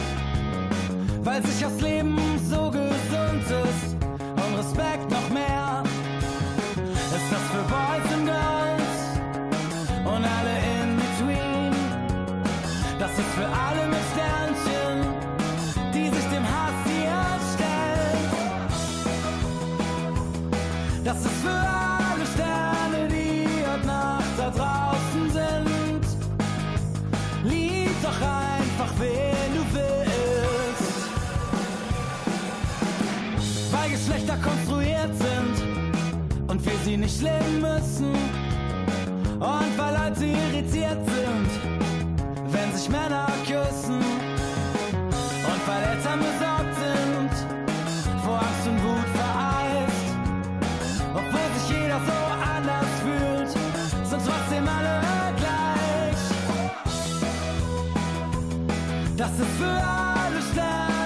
[1.23, 2.19] weil sich das Leben
[2.51, 2.69] so
[36.89, 38.15] sie nicht leben müssen.
[39.39, 41.51] Und weil Leute irritiert sind,
[42.53, 44.01] wenn sich Männer küssen.
[45.51, 47.33] Und weil Eltern besorgt sind,
[48.25, 50.09] vor Angst und Wut vereist.
[51.15, 52.19] Obwohl sich jeder so
[52.57, 53.51] anders fühlt,
[54.11, 54.95] sind trotzdem alle
[55.41, 56.23] gleich.
[59.17, 60.98] Das ist für alle Sterne,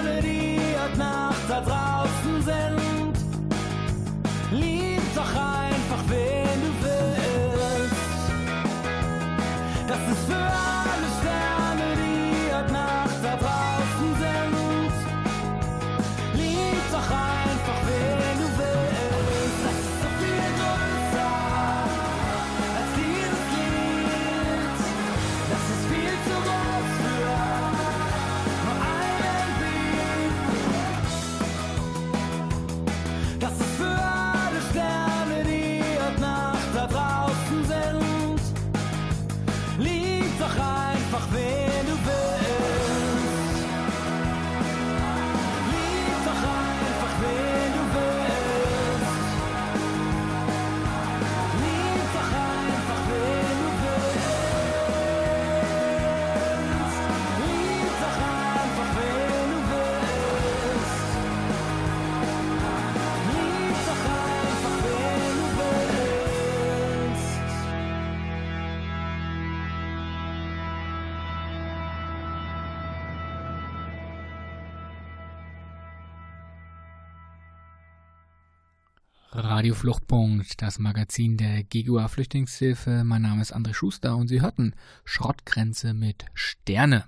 [79.63, 83.05] Radio Fluchtpunkt, das Magazin der GGUA Flüchtlingshilfe.
[83.05, 87.05] Mein Name ist André Schuster und Sie hörten Schrottgrenze mit Sterne.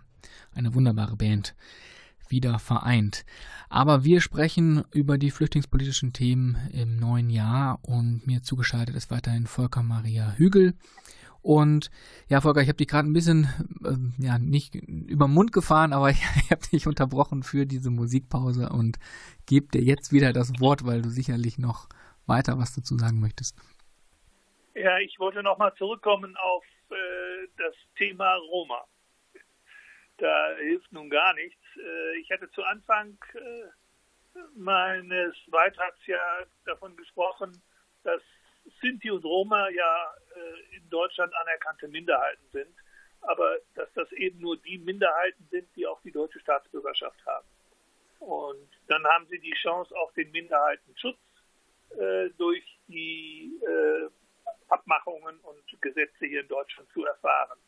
[0.53, 1.53] Eine wunderbare Band.
[2.29, 3.25] Wieder vereint.
[3.67, 9.47] Aber wir sprechen über die flüchtlingspolitischen Themen im neuen Jahr und mir zugeschaltet ist weiterhin
[9.47, 10.75] Volker Maria Hügel.
[11.41, 11.91] Und
[12.29, 13.49] ja, Volker, ich habe dich gerade ein bisschen,
[13.83, 17.89] äh, ja, nicht über den Mund gefahren, aber ich, ich habe dich unterbrochen für diese
[17.89, 18.97] Musikpause und
[19.45, 21.89] gebe dir jetzt wieder das Wort, weil du sicherlich noch
[22.27, 23.57] weiter was dazu sagen möchtest.
[24.73, 28.85] Ja, ich wollte nochmal zurückkommen auf äh, das Thema Roma.
[30.17, 31.61] Da hilft nun gar nichts.
[31.77, 36.19] Äh, ich hatte zu Anfang äh, meines Beitrags ja
[36.65, 37.61] davon gesprochen,
[38.03, 38.21] dass
[38.81, 42.75] Sinti und Roma ja äh, in Deutschland anerkannte Minderheiten sind,
[43.21, 47.47] aber dass das eben nur die Minderheiten sind, die auch die deutsche Staatsbürgerschaft haben.
[48.19, 51.17] Und dann haben sie die Chance auf den Minderheitenschutz
[51.97, 54.09] äh, durch die äh,
[54.69, 57.59] Abmachungen und Gesetze hier in Deutschland zu erfahren.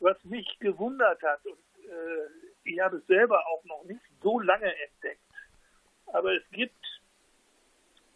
[0.00, 2.28] Was mich gewundert hat, und äh,
[2.64, 5.22] ich habe es selber auch noch nicht so lange entdeckt,
[6.06, 6.74] aber es gibt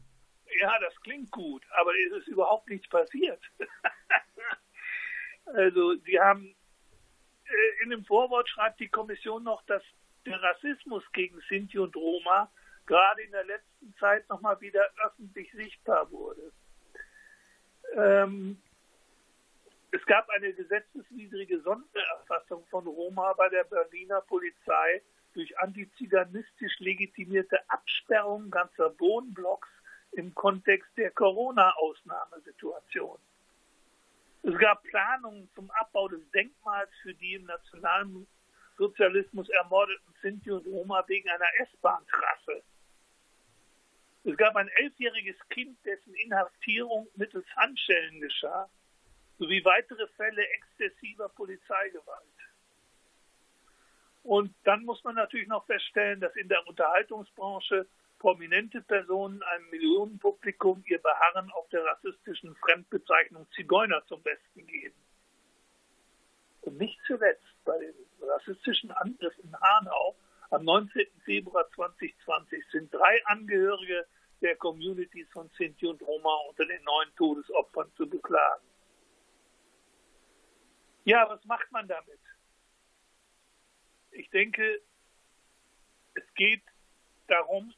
[0.60, 3.40] ja, das klingt gut, aber es ist überhaupt nichts passiert.
[5.46, 6.54] also sie haben
[7.44, 9.82] äh, in dem Vorwort schreibt die Kommission noch, dass
[10.26, 12.50] der Rassismus gegen Sinti und Roma
[12.86, 16.52] gerade in der letzten Zeit nochmal wieder öffentlich sichtbar wurde.
[17.94, 18.60] Ähm,
[19.90, 28.50] es gab eine gesetzeswidrige Sondererfassung von Roma bei der Berliner Polizei durch antiziganistisch legitimierte Absperrung
[28.50, 29.68] ganzer Wohnblocks
[30.18, 33.18] im Kontext der Corona-Ausnahmesituation.
[34.42, 38.26] Es gab Planungen zum Abbau des Denkmals für die im nationalen
[38.76, 42.62] Sozialismus ermordeten Sinti und Roma wegen einer S-Bahn-Trasse.
[44.24, 48.68] Es gab ein elfjähriges Kind, dessen Inhaftierung mittels Handschellen geschah,
[49.38, 52.24] sowie weitere Fälle exzessiver Polizeigewalt.
[54.24, 57.86] Und dann muss man natürlich noch feststellen, dass in der Unterhaltungsbranche
[58.18, 64.96] prominente Personen einem Millionenpublikum ihr Beharren auf der rassistischen Fremdbezeichnung Zigeuner zum Besten geben.
[66.62, 70.16] Und nicht zuletzt bei dem rassistischen Angriff in Hanau
[70.50, 71.06] am 19.
[71.24, 74.06] Februar 2020 sind drei Angehörige
[74.40, 78.64] der Communities von Sinti und Roma unter den neuen Todesopfern zu beklagen.
[81.04, 82.20] Ja, was macht man damit?
[84.10, 84.80] Ich denke,
[86.14, 86.62] es geht
[87.28, 87.72] darum,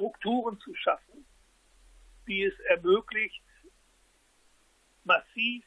[0.00, 1.26] Strukturen zu schaffen,
[2.26, 3.44] die es ermöglicht,
[5.04, 5.62] massiv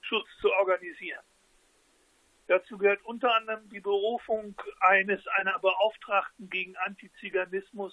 [0.00, 1.24] Schutz zu organisieren.
[2.46, 7.92] Dazu gehört unter anderem die Berufung eines einer Beauftragten gegen Antiziganismus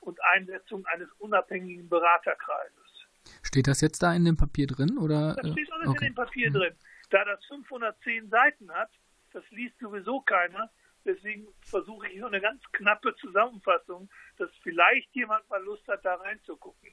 [0.00, 3.06] und Einsetzung eines unabhängigen Beraterkreises.
[3.42, 4.98] Steht das jetzt da in dem Papier drin?
[4.98, 5.34] Oder?
[5.36, 6.06] Das steht alles okay.
[6.06, 6.74] in dem Papier drin.
[7.08, 8.90] Da das 510 Seiten hat,
[9.32, 10.70] das liest sowieso keiner,
[11.06, 16.16] Deswegen versuche ich nur eine ganz knappe Zusammenfassung, dass vielleicht jemand mal Lust hat, da
[16.16, 16.90] reinzugucken.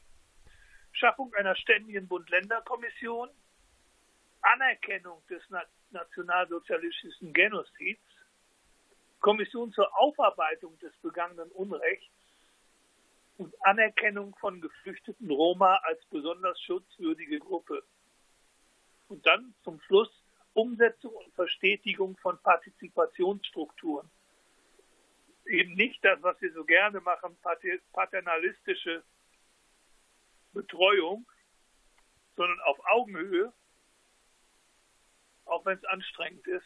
[0.91, 3.29] Schaffung einer ständigen Bund-Länder-Kommission,
[4.41, 5.41] Anerkennung des
[5.89, 8.03] nationalsozialistischen Genozids,
[9.19, 12.13] Kommission zur Aufarbeitung des begangenen Unrechts
[13.37, 17.83] und Anerkennung von geflüchteten Roma als besonders schutzwürdige Gruppe.
[19.07, 20.11] Und dann zum Schluss
[20.53, 24.09] Umsetzung und Verstetigung von Partizipationsstrukturen.
[25.45, 27.37] Eben nicht das, was wir so gerne machen,
[27.91, 29.03] paternalistische
[30.53, 31.25] Betreuung,
[32.35, 33.51] sondern auf Augenhöhe,
[35.45, 36.63] auch wenn es anstrengend ist,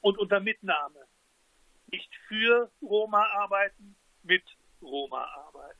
[0.00, 1.06] und unter Mitnahme.
[1.88, 4.44] Nicht für Roma arbeiten, mit
[4.80, 5.78] Roma arbeiten.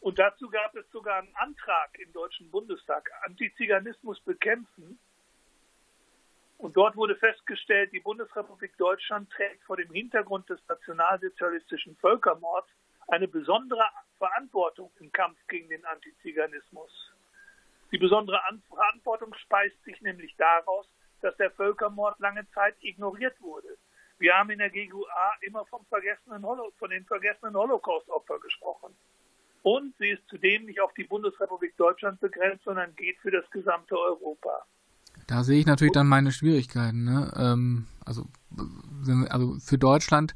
[0.00, 4.98] Und dazu gab es sogar einen Antrag im Deutschen Bundestag, Antiziganismus bekämpfen,
[6.58, 12.68] und dort wurde festgestellt, die Bundesrepublik Deutschland trägt vor dem Hintergrund des nationalsozialistischen Völkermords
[13.06, 13.84] eine besondere
[14.18, 17.12] Verantwortung im Kampf gegen den Antiziganismus.
[17.92, 20.86] Die besondere Verantwortung speist sich nämlich daraus,
[21.20, 23.78] dass der Völkermord lange Zeit ignoriert wurde.
[24.18, 28.96] Wir haben in der GUA immer vom vergessenen von den vergessenen Holocaust-Opfern gesprochen.
[29.62, 33.96] Und sie ist zudem nicht auf die Bundesrepublik Deutschland begrenzt, sondern geht für das gesamte
[33.96, 34.66] Europa.
[35.28, 37.04] Da sehe ich natürlich dann meine Schwierigkeiten.
[37.04, 37.30] Ne?
[37.36, 38.26] Ähm, also,
[39.28, 40.34] also für Deutschland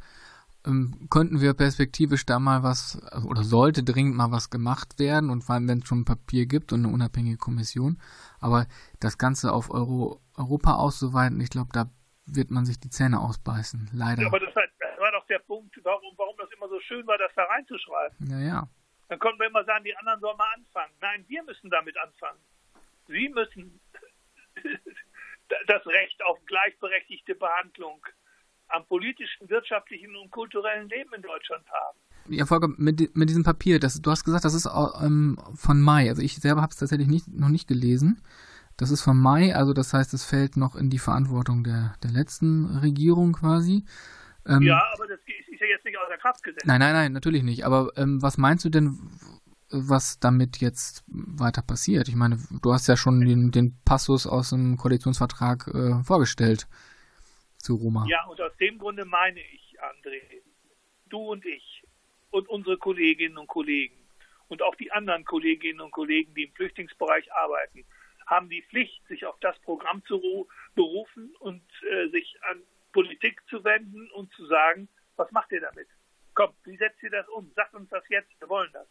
[0.66, 5.30] ähm, könnten wir perspektivisch da mal was, also, oder sollte dringend mal was gemacht werden
[5.30, 7.98] und vor allem, wenn es schon ein Papier gibt und eine unabhängige Kommission.
[8.38, 8.66] Aber
[9.00, 11.86] das Ganze auf Euro, Europa auszuweiten, ich glaube, da
[12.26, 14.20] wird man sich die Zähne ausbeißen, leider.
[14.20, 17.16] Ja, aber das, das, war doch der Punkt, warum, warum das immer so schön war,
[17.16, 18.28] das da reinzuschreiben.
[18.28, 18.68] Ja, ja.
[19.08, 20.92] Dann konnten wir immer sagen, die anderen sollen mal anfangen.
[21.00, 22.38] Nein, wir müssen damit anfangen.
[23.08, 23.80] Sie müssen
[25.66, 28.04] das Recht auf gleichberechtigte Behandlung
[28.68, 31.98] am politischen, wirtschaftlichen und kulturellen Leben in Deutschland haben.
[32.28, 34.68] Ja, Volker, mit, mit diesem Papier, das, du hast gesagt, das ist
[35.02, 36.08] ähm, von Mai.
[36.08, 38.22] Also ich selber habe es tatsächlich nicht, noch nicht gelesen.
[38.76, 42.10] Das ist von Mai, also das heißt, es fällt noch in die Verantwortung der, der
[42.10, 43.84] letzten Regierung quasi.
[44.46, 46.66] Ähm, ja, aber das ist ja jetzt nicht außer Kraft gesetzt.
[46.66, 47.64] Nein, nein, nein, natürlich nicht.
[47.64, 48.98] Aber ähm, was meinst du denn,
[49.72, 52.08] was damit jetzt weiter passiert?
[52.08, 56.68] Ich meine, du hast ja schon den, den Passus aus dem Koalitionsvertrag äh, vorgestellt
[57.58, 58.06] zu Roma.
[58.08, 60.20] Ja, und aus dem Grunde meine ich, André,
[61.08, 61.84] du und ich
[62.30, 63.96] und unsere Kolleginnen und Kollegen
[64.48, 67.84] und auch die anderen Kolleginnen und Kollegen, die im Flüchtlingsbereich arbeiten,
[68.26, 72.62] haben die Pflicht, sich auf das Programm zu berufen und äh, sich an
[72.92, 75.88] Politik zu wenden und zu sagen, was macht ihr damit?
[76.34, 77.50] Kommt, wie setzt ihr das um?
[77.54, 78.86] Sagt uns das jetzt, wir wollen das.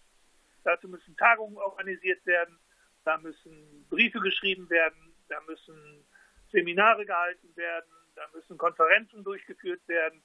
[0.63, 2.59] Dazu müssen Tagungen organisiert werden,
[3.03, 6.05] da müssen Briefe geschrieben werden, da müssen
[6.51, 10.21] Seminare gehalten werden, da müssen Konferenzen durchgeführt werden.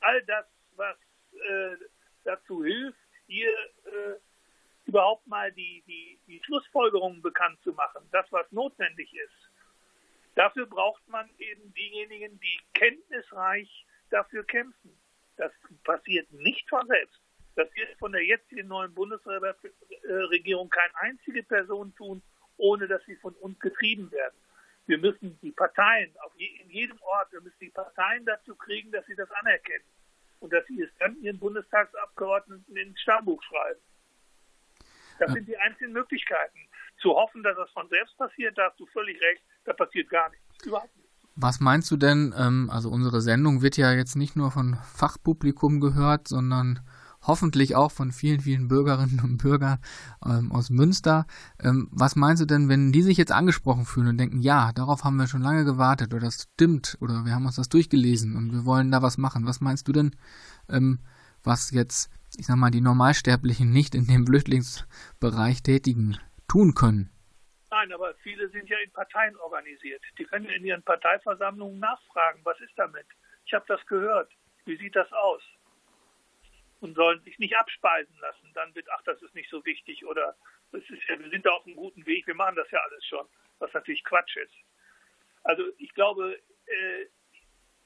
[0.00, 0.46] All das,
[0.76, 0.96] was
[1.32, 1.76] äh,
[2.24, 3.50] dazu hilft, hier
[3.84, 4.14] äh,
[4.86, 9.50] überhaupt mal die, die, die Schlussfolgerungen bekannt zu machen, das, was notwendig ist.
[10.36, 14.96] Dafür braucht man eben diejenigen, die kenntnisreich dafür kämpfen.
[15.36, 15.52] Das
[15.82, 17.20] passiert nicht von selbst.
[17.56, 22.22] Das wird von der jetzigen neuen Bundesregierung keine einzige Person tun,
[22.58, 24.36] ohne dass sie von uns getrieben werden.
[24.86, 29.04] Wir müssen die Parteien je, in jedem Ort, wir müssen die Parteien dazu kriegen, dass
[29.06, 29.84] sie das anerkennen
[30.40, 33.80] und dass sie es dann ihren Bundestagsabgeordneten ins Stammbuch schreiben.
[35.18, 36.58] Das sind die einzigen Möglichkeiten.
[37.00, 40.28] Zu hoffen, dass das von selbst passiert, da hast du völlig recht, da passiert gar
[40.30, 40.66] nichts.
[40.66, 41.10] Überhaupt nichts.
[41.36, 45.80] Was meinst du denn, ähm, also unsere Sendung wird ja jetzt nicht nur von Fachpublikum
[45.80, 46.80] gehört, sondern
[47.26, 49.78] hoffentlich auch von vielen, vielen Bürgerinnen und Bürgern
[50.24, 51.26] ähm, aus Münster.
[51.62, 55.04] Ähm, was meinst du denn, wenn die sich jetzt angesprochen fühlen und denken, ja, darauf
[55.04, 58.52] haben wir schon lange gewartet oder das stimmt oder wir haben uns das durchgelesen und
[58.52, 59.46] wir wollen da was machen.
[59.46, 60.16] Was meinst du denn,
[60.70, 61.00] ähm,
[61.42, 66.18] was jetzt, ich sag mal, die Normalsterblichen nicht in dem Flüchtlingsbereich tätigen
[66.48, 67.10] tun können?
[67.70, 70.02] Nein, aber viele sind ja in Parteien organisiert.
[70.18, 73.06] Die können in ihren Parteiversammlungen nachfragen, was ist damit?
[73.44, 74.30] Ich habe das gehört.
[74.64, 75.42] Wie sieht das aus?
[76.80, 78.50] Und sollen sich nicht abspeisen lassen.
[78.54, 80.36] Dann wird, ach, das ist nicht so wichtig oder
[80.72, 83.26] ist wir sind da auf einem guten Weg, wir machen das ja alles schon,
[83.58, 84.54] was natürlich Quatsch ist.
[85.42, 87.06] Also ich glaube, äh,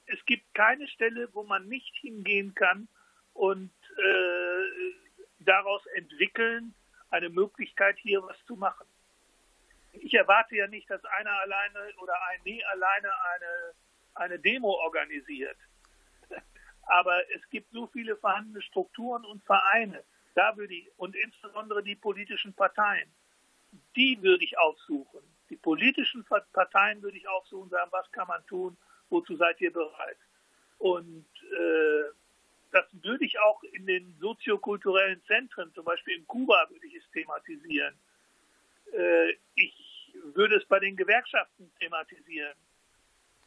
[0.07, 2.87] es gibt keine Stelle, wo man nicht hingehen kann
[3.33, 4.93] und äh,
[5.39, 6.73] daraus entwickeln,
[7.09, 8.87] eine Möglichkeit, hier was zu machen.
[9.93, 13.73] Ich erwarte ja nicht, dass einer alleine oder ein nie alleine eine,
[14.15, 15.57] eine Demo organisiert.
[16.83, 20.03] Aber es gibt so viele vorhandene Strukturen und Vereine.
[20.35, 23.09] Da würde ich, und insbesondere die politischen Parteien,
[23.95, 25.21] die würde ich aufsuchen.
[25.49, 28.77] Die politischen Parteien würde ich aufsuchen sagen, was kann man tun,
[29.09, 30.17] wozu seid ihr bereit?
[30.77, 32.03] Und äh,
[32.71, 37.11] das würde ich auch in den soziokulturellen Zentren, zum Beispiel in Kuba, würde ich es
[37.11, 37.93] thematisieren.
[38.93, 42.55] Äh, ich würde es bei den Gewerkschaften thematisieren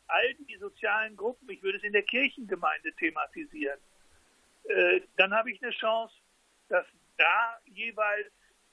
[0.07, 3.79] all die sozialen Gruppen, ich würde es in der Kirchengemeinde thematisieren,
[4.65, 6.15] äh, dann habe ich eine Chance,
[6.69, 6.87] dass
[7.17, 8.31] da jeweils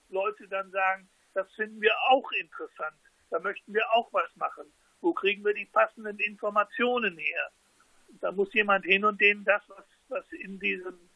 [0.09, 2.97] Leute dann sagen, das finden wir auch interessant,
[3.29, 4.65] da möchten wir auch was machen.
[4.99, 7.51] Wo kriegen wir die passenden Informationen her?
[8.19, 11.09] Da muss jemand hin und denen das, was, was in diesem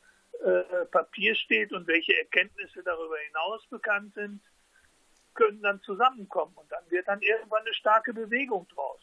[0.43, 4.41] äh, Papier steht und welche Erkenntnisse darüber hinaus bekannt sind,
[5.33, 9.01] können dann zusammenkommen und dann wird dann irgendwann eine starke Bewegung draus.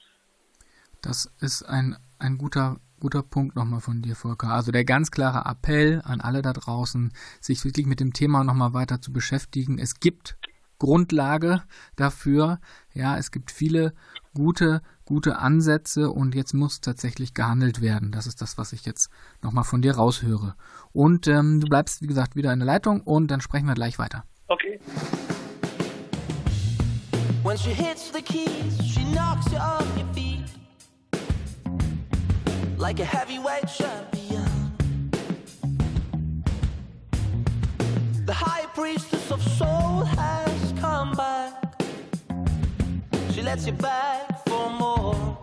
[1.03, 4.49] Das ist ein, ein guter, guter Punkt nochmal von dir, Volker.
[4.49, 8.73] Also der ganz klare Appell an alle da draußen, sich wirklich mit dem Thema nochmal
[8.73, 9.79] weiter zu beschäftigen.
[9.79, 10.39] Es gibt
[10.79, 11.63] Grundlage
[11.97, 12.61] dafür.
[12.95, 13.95] Ja, es gibt viele
[14.33, 18.13] gute, gute Ansätze und jetzt muss tatsächlich gehandelt werden.
[18.13, 19.11] Das ist das, was ich jetzt
[19.43, 20.55] nochmal von dir raushöre.
[20.93, 23.99] Und ähm, du bleibst, wie gesagt, wieder in der Leitung und dann sprechen wir gleich
[23.99, 24.25] weiter.
[24.47, 24.79] Okay.
[27.43, 30.22] When she hits the keys, she knocks you off your feet
[32.83, 34.73] like a heavyweight champion.
[38.27, 41.81] The high priestess of soul has come back.
[43.31, 45.39] She lets you back for more.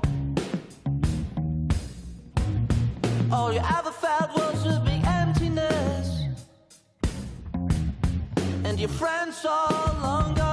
[3.32, 6.08] All you ever felt was a big emptiness,
[8.66, 10.49] and your friends are long gone.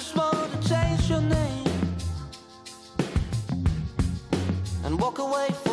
[0.00, 1.66] Just want to change your name
[4.84, 5.67] and walk away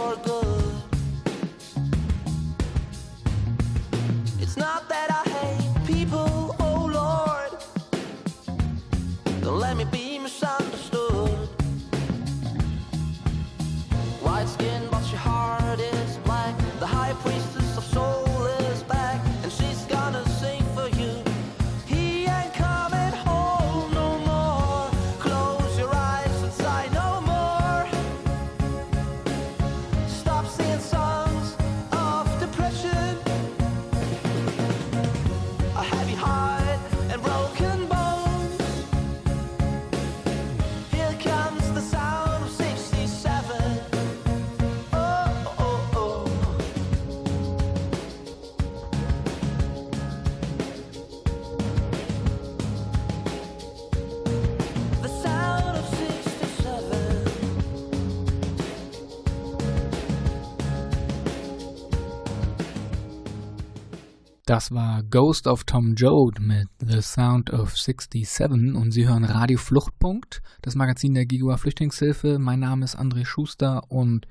[64.56, 69.58] Das war Ghost of Tom Joad mit The Sound of 67 und Sie hören Radio
[69.58, 72.40] Fluchtpunkt, das Magazin der Gigua Flüchtlingshilfe.
[72.40, 74.30] Mein Name ist André Schuster und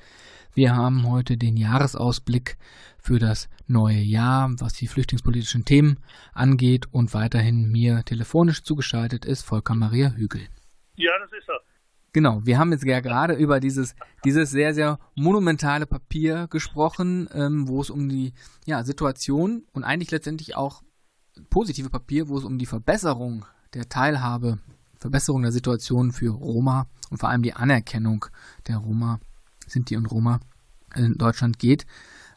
[0.55, 2.57] wir haben heute den Jahresausblick
[2.97, 5.99] für das neue Jahr, was die flüchtlingspolitischen Themen
[6.33, 10.49] angeht und weiterhin mir telefonisch zugeschaltet ist Volker Maria Hügel.
[10.97, 11.61] Ja, das ist er.
[12.15, 17.67] Genau, wir haben jetzt ja gerade über dieses, dieses sehr, sehr monumentale Papier gesprochen, ähm,
[17.67, 18.33] wo es um die
[18.67, 20.85] ja, Situation und eigentlich letztendlich auch
[21.51, 24.61] positive Papier, wo es um die Verbesserung der Teilhabe,
[25.01, 28.27] Verbesserung der Situation für Roma und vor allem die Anerkennung
[28.69, 29.19] der Roma,
[29.67, 30.39] Sinti und Roma
[30.95, 31.85] in Deutschland geht,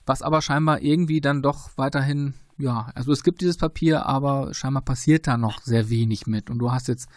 [0.08, 4.82] was aber scheinbar irgendwie dann doch weiterhin, ja, also es gibt dieses Papier, aber scheinbar
[4.82, 6.50] passiert da noch sehr wenig mit.
[6.50, 7.08] Und du hast jetzt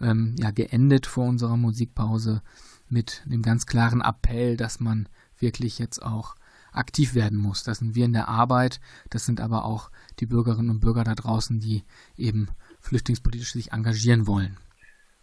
[0.00, 2.42] ähm, ja, geendet vor unserer Musikpause
[2.88, 6.34] mit dem ganz klaren Appell, dass man wirklich jetzt auch
[6.72, 7.64] aktiv werden muss.
[7.64, 8.80] Das sind wir in der Arbeit,
[9.10, 9.90] das sind aber auch
[10.20, 11.84] die Bürgerinnen und Bürger da draußen, die
[12.16, 12.48] eben
[12.80, 14.58] flüchtlingspolitisch sich engagieren wollen.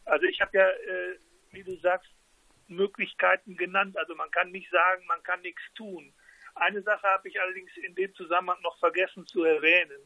[0.06, 1.20] Also ich habe ja, äh,
[1.52, 2.10] wie du sagst,
[2.68, 3.98] Möglichkeiten genannt.
[3.98, 6.14] Also man kann nicht sagen, man kann nichts tun.
[6.56, 10.02] Eine Sache habe ich allerdings in dem Zusammenhang noch vergessen zu erwähnen.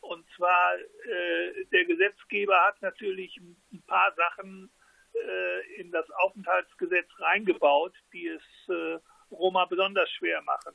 [0.00, 4.70] Und zwar, äh, der Gesetzgeber hat natürlich ein paar Sachen
[5.14, 8.98] äh, in das Aufenthaltsgesetz reingebaut, die es äh,
[9.30, 10.74] Roma besonders schwer machen.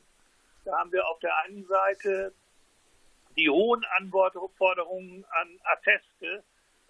[0.64, 2.34] Da haben wir auf der einen Seite
[3.38, 6.44] die hohen Anforderungen an Atteste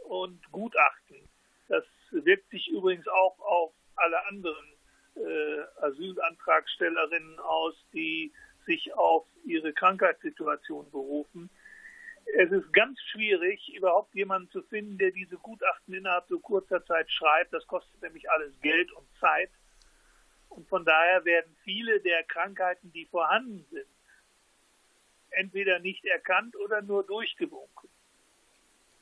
[0.08, 1.28] und Gutachten.
[1.68, 4.74] Das wirkt sich übrigens auch auf alle anderen
[5.16, 8.32] äh, Asylantragstellerinnen aus, die
[8.66, 11.50] sich auf ihre Krankheitssituation berufen.
[12.34, 17.10] Es ist ganz schwierig, überhaupt jemanden zu finden, der diese Gutachten innerhalb so kurzer Zeit
[17.12, 17.54] schreibt.
[17.54, 19.52] Das kostet nämlich alles Geld und Zeit.
[20.50, 23.88] Und von daher werden viele der Krankheiten, die vorhanden sind,
[25.32, 27.90] entweder nicht erkannt oder nur durchgewunken.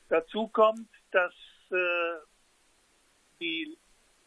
[0.08, 1.34] Dazu kommt, dass
[1.70, 2.20] äh,
[3.40, 3.76] die,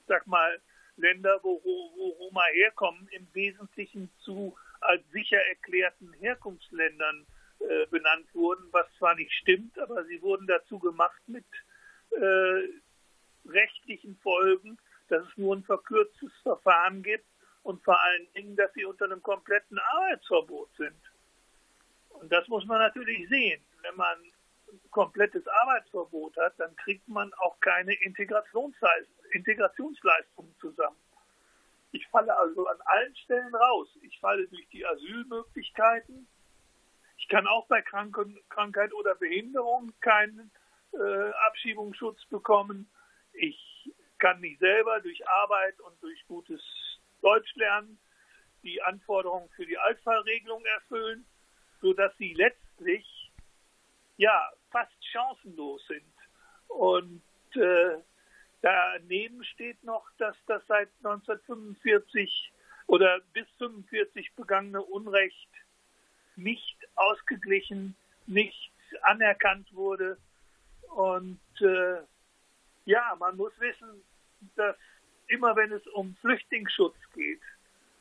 [0.08, 0.60] sag mal,
[0.96, 7.28] Länder, wo, wo Roma herkommen, im Wesentlichen zu als sicher erklärten Herkunftsländern
[7.68, 11.46] äh, benannt wurden, was zwar nicht stimmt, aber sie wurden dazu gemacht mit
[12.12, 12.62] äh,
[13.46, 14.78] rechtlichen Folgen,
[15.10, 17.26] dass es nur ein verkürztes Verfahren gibt
[17.64, 20.96] und vor allen Dingen, dass sie unter einem kompletten Arbeitsverbot sind.
[22.10, 23.62] Und das muss man natürlich sehen.
[23.82, 24.18] Wenn man
[24.72, 30.98] ein komplettes Arbeitsverbot hat, dann kriegt man auch keine Integrationsleistungen zusammen.
[31.92, 33.88] Ich falle also an allen Stellen raus.
[34.02, 36.28] Ich falle durch die Asylmöglichkeiten,
[37.18, 40.52] Ich kann auch bei Kranken, Krankheit oder Behinderung keinen
[40.94, 42.90] äh, Abschiebungsschutz bekommen.
[43.34, 46.62] Ich kann mich selber durch Arbeit und durch gutes
[47.22, 48.00] Deutschlernen
[48.64, 51.26] die Anforderungen für die Altfallregelung erfüllen,
[51.82, 53.32] sodass sie letztlich
[54.18, 56.14] ja fast chancenlos sind.
[56.68, 57.24] Und
[57.56, 57.98] äh,
[58.62, 62.52] daneben steht noch, dass das seit 1945
[62.88, 65.50] oder bis 1945 begangene Unrecht
[66.36, 67.96] nicht ausgeglichen,
[68.26, 68.72] nicht
[69.02, 70.18] anerkannt wurde.
[70.96, 71.98] Und äh,
[72.86, 74.04] ja, man muss wissen,
[74.56, 74.76] dass
[75.28, 77.42] immer wenn es um Flüchtlingsschutz geht,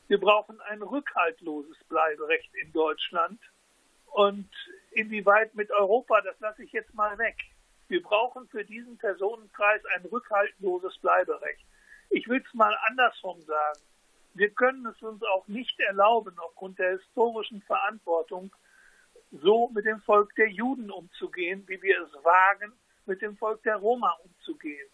[0.07, 3.39] wir brauchen ein rückhaltloses Bleiberecht in Deutschland.
[4.05, 4.49] Und
[4.91, 7.35] inwieweit mit Europa, das lasse ich jetzt mal weg.
[7.89, 11.65] Wir brauchen für diesen Personenkreis ein rückhaltloses Bleiberecht.
[12.09, 13.79] Ich will es mal andersrum sagen.
[14.33, 18.55] Wir können es uns auch nicht erlauben, aufgrund der historischen Verantwortung,
[19.31, 22.73] so mit dem Volk der Juden umzugehen, wie wir es wagen,
[23.05, 24.87] mit dem Volk der Roma umzugehen.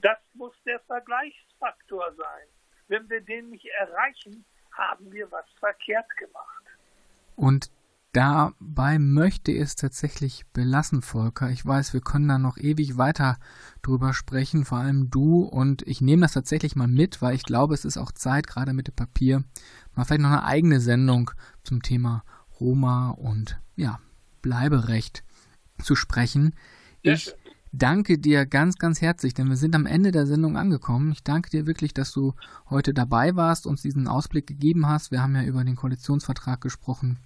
[0.00, 2.46] Das muss der Vergleichsfaktor sein.
[2.88, 6.64] Wenn wir den nicht erreichen, haben wir was verkehrt gemacht.
[7.36, 7.70] Und
[8.12, 11.50] dabei möchte ich es tatsächlich belassen, Volker.
[11.50, 13.38] Ich weiß, wir können da noch ewig weiter
[13.82, 15.42] drüber sprechen, vor allem du.
[15.42, 18.72] Und ich nehme das tatsächlich mal mit, weil ich glaube, es ist auch Zeit, gerade
[18.72, 19.44] mit dem Papier,
[19.94, 21.30] mal vielleicht noch eine eigene Sendung
[21.62, 22.24] zum Thema
[22.60, 24.00] Roma und ja,
[24.40, 25.24] Bleiberecht
[25.82, 26.54] zu sprechen.
[27.02, 27.34] Ich
[27.72, 31.12] danke dir ganz, ganz herzlich, denn wir sind am Ende der Sendung angekommen.
[31.12, 32.34] Ich danke dir wirklich, dass du
[32.68, 35.10] heute dabei warst, uns diesen Ausblick gegeben hast.
[35.10, 37.18] Wir haben ja über den Koalitionsvertrag gesprochen.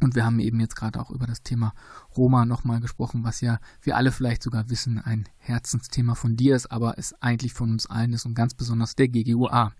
[0.00, 1.74] Und wir haben eben jetzt gerade auch über das Thema
[2.16, 6.72] Roma nochmal gesprochen, was ja wir alle vielleicht sogar wissen, ein Herzensthema von dir ist,
[6.72, 9.74] aber es eigentlich von uns allen ist und ganz besonders der GGUA.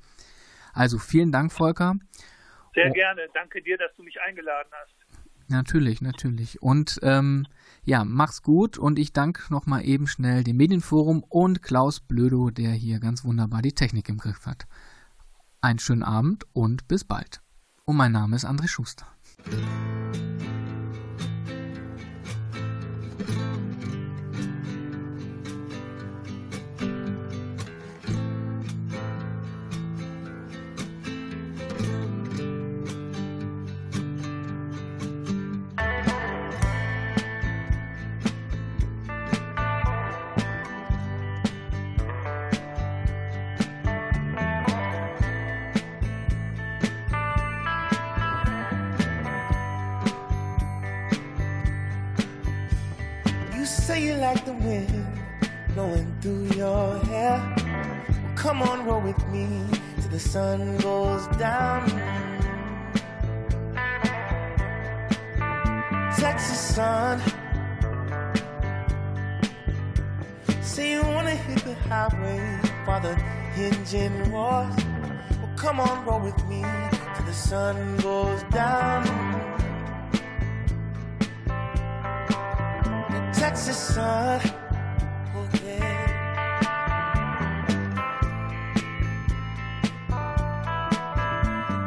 [0.74, 1.94] Also vielen Dank, Volker.
[2.74, 2.92] Sehr oh.
[2.92, 3.22] gerne.
[3.32, 4.99] Danke dir, dass du mich eingeladen hast.
[5.50, 6.62] Natürlich, natürlich.
[6.62, 7.44] Und ähm,
[7.82, 12.70] ja, mach's gut und ich danke nochmal eben schnell dem Medienforum und Klaus Blödo, der
[12.70, 14.66] hier ganz wunderbar die Technik im Griff hat.
[15.60, 17.42] Einen schönen Abend und bis bald.
[17.84, 19.06] Und mein Name ist André Schuster.
[70.70, 72.38] Say you wanna hit the highway
[72.84, 73.20] while the
[73.56, 74.72] engine roars.
[75.42, 76.62] Well, come on, roll with me
[77.16, 79.02] till the sun goes down.
[83.10, 84.40] The Texas sun,
[85.34, 85.90] oh yeah.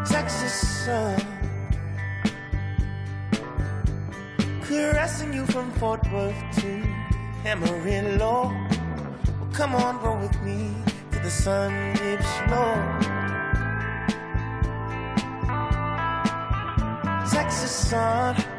[0.06, 1.22] Texas sun.
[4.64, 6.84] caressing you from Fort Worth to
[7.46, 8.73] Amarillo.
[9.54, 10.74] Come on, roll with me
[11.12, 12.74] till the sun dips low.
[17.30, 18.53] Texas sun.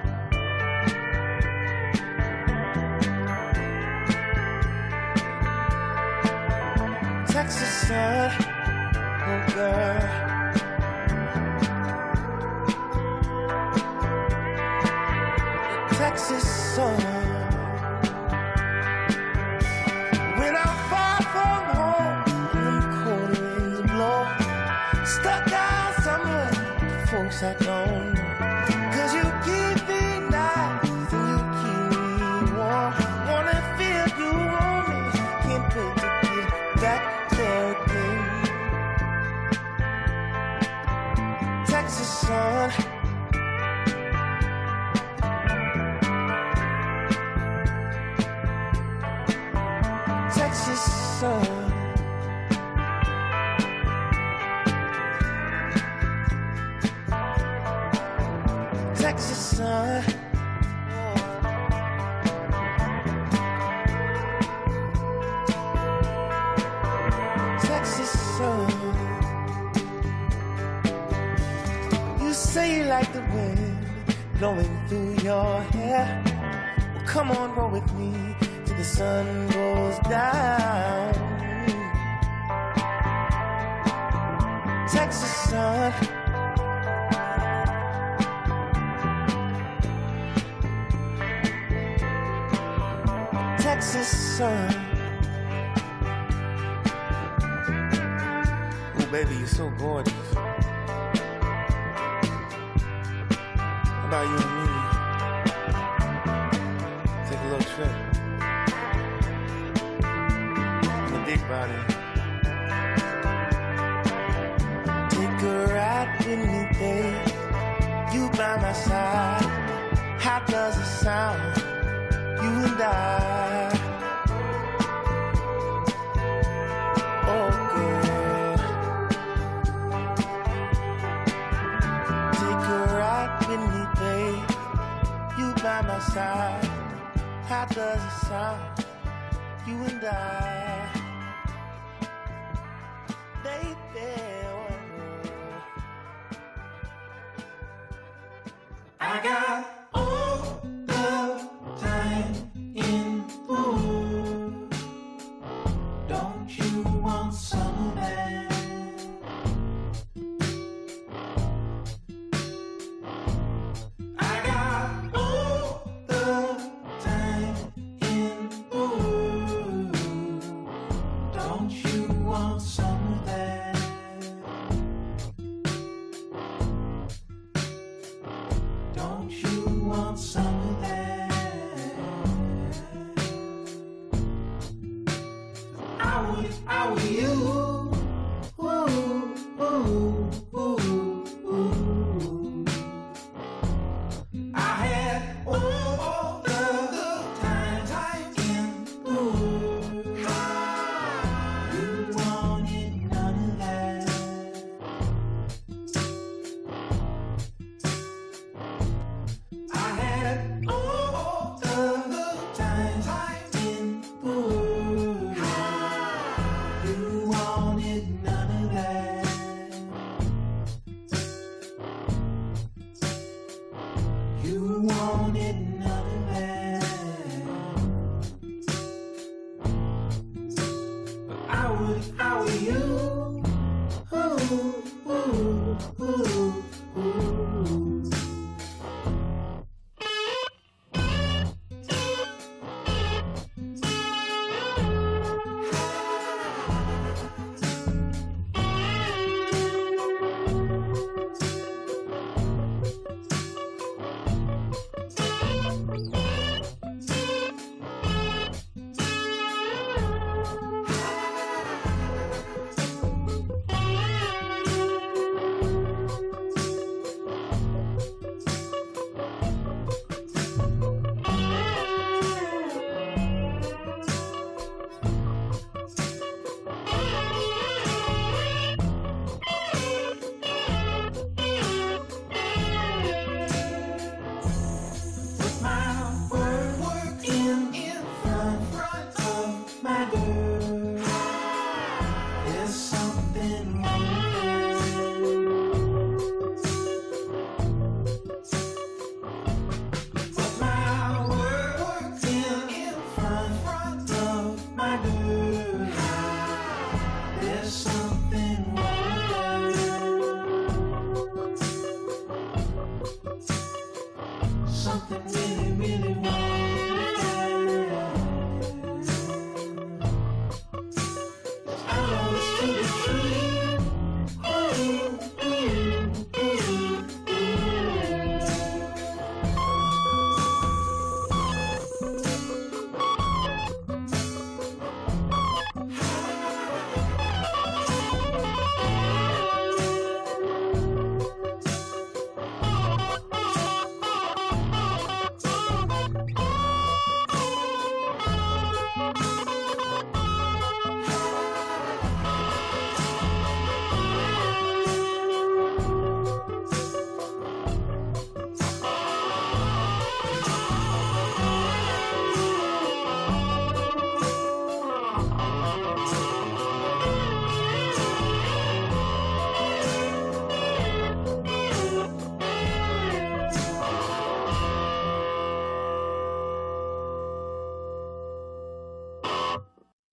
[74.45, 76.22] blowing through your hair.
[76.95, 78.12] Well, come on, roll with me
[78.66, 81.14] till the sun goes down.
[84.86, 85.92] Texas sun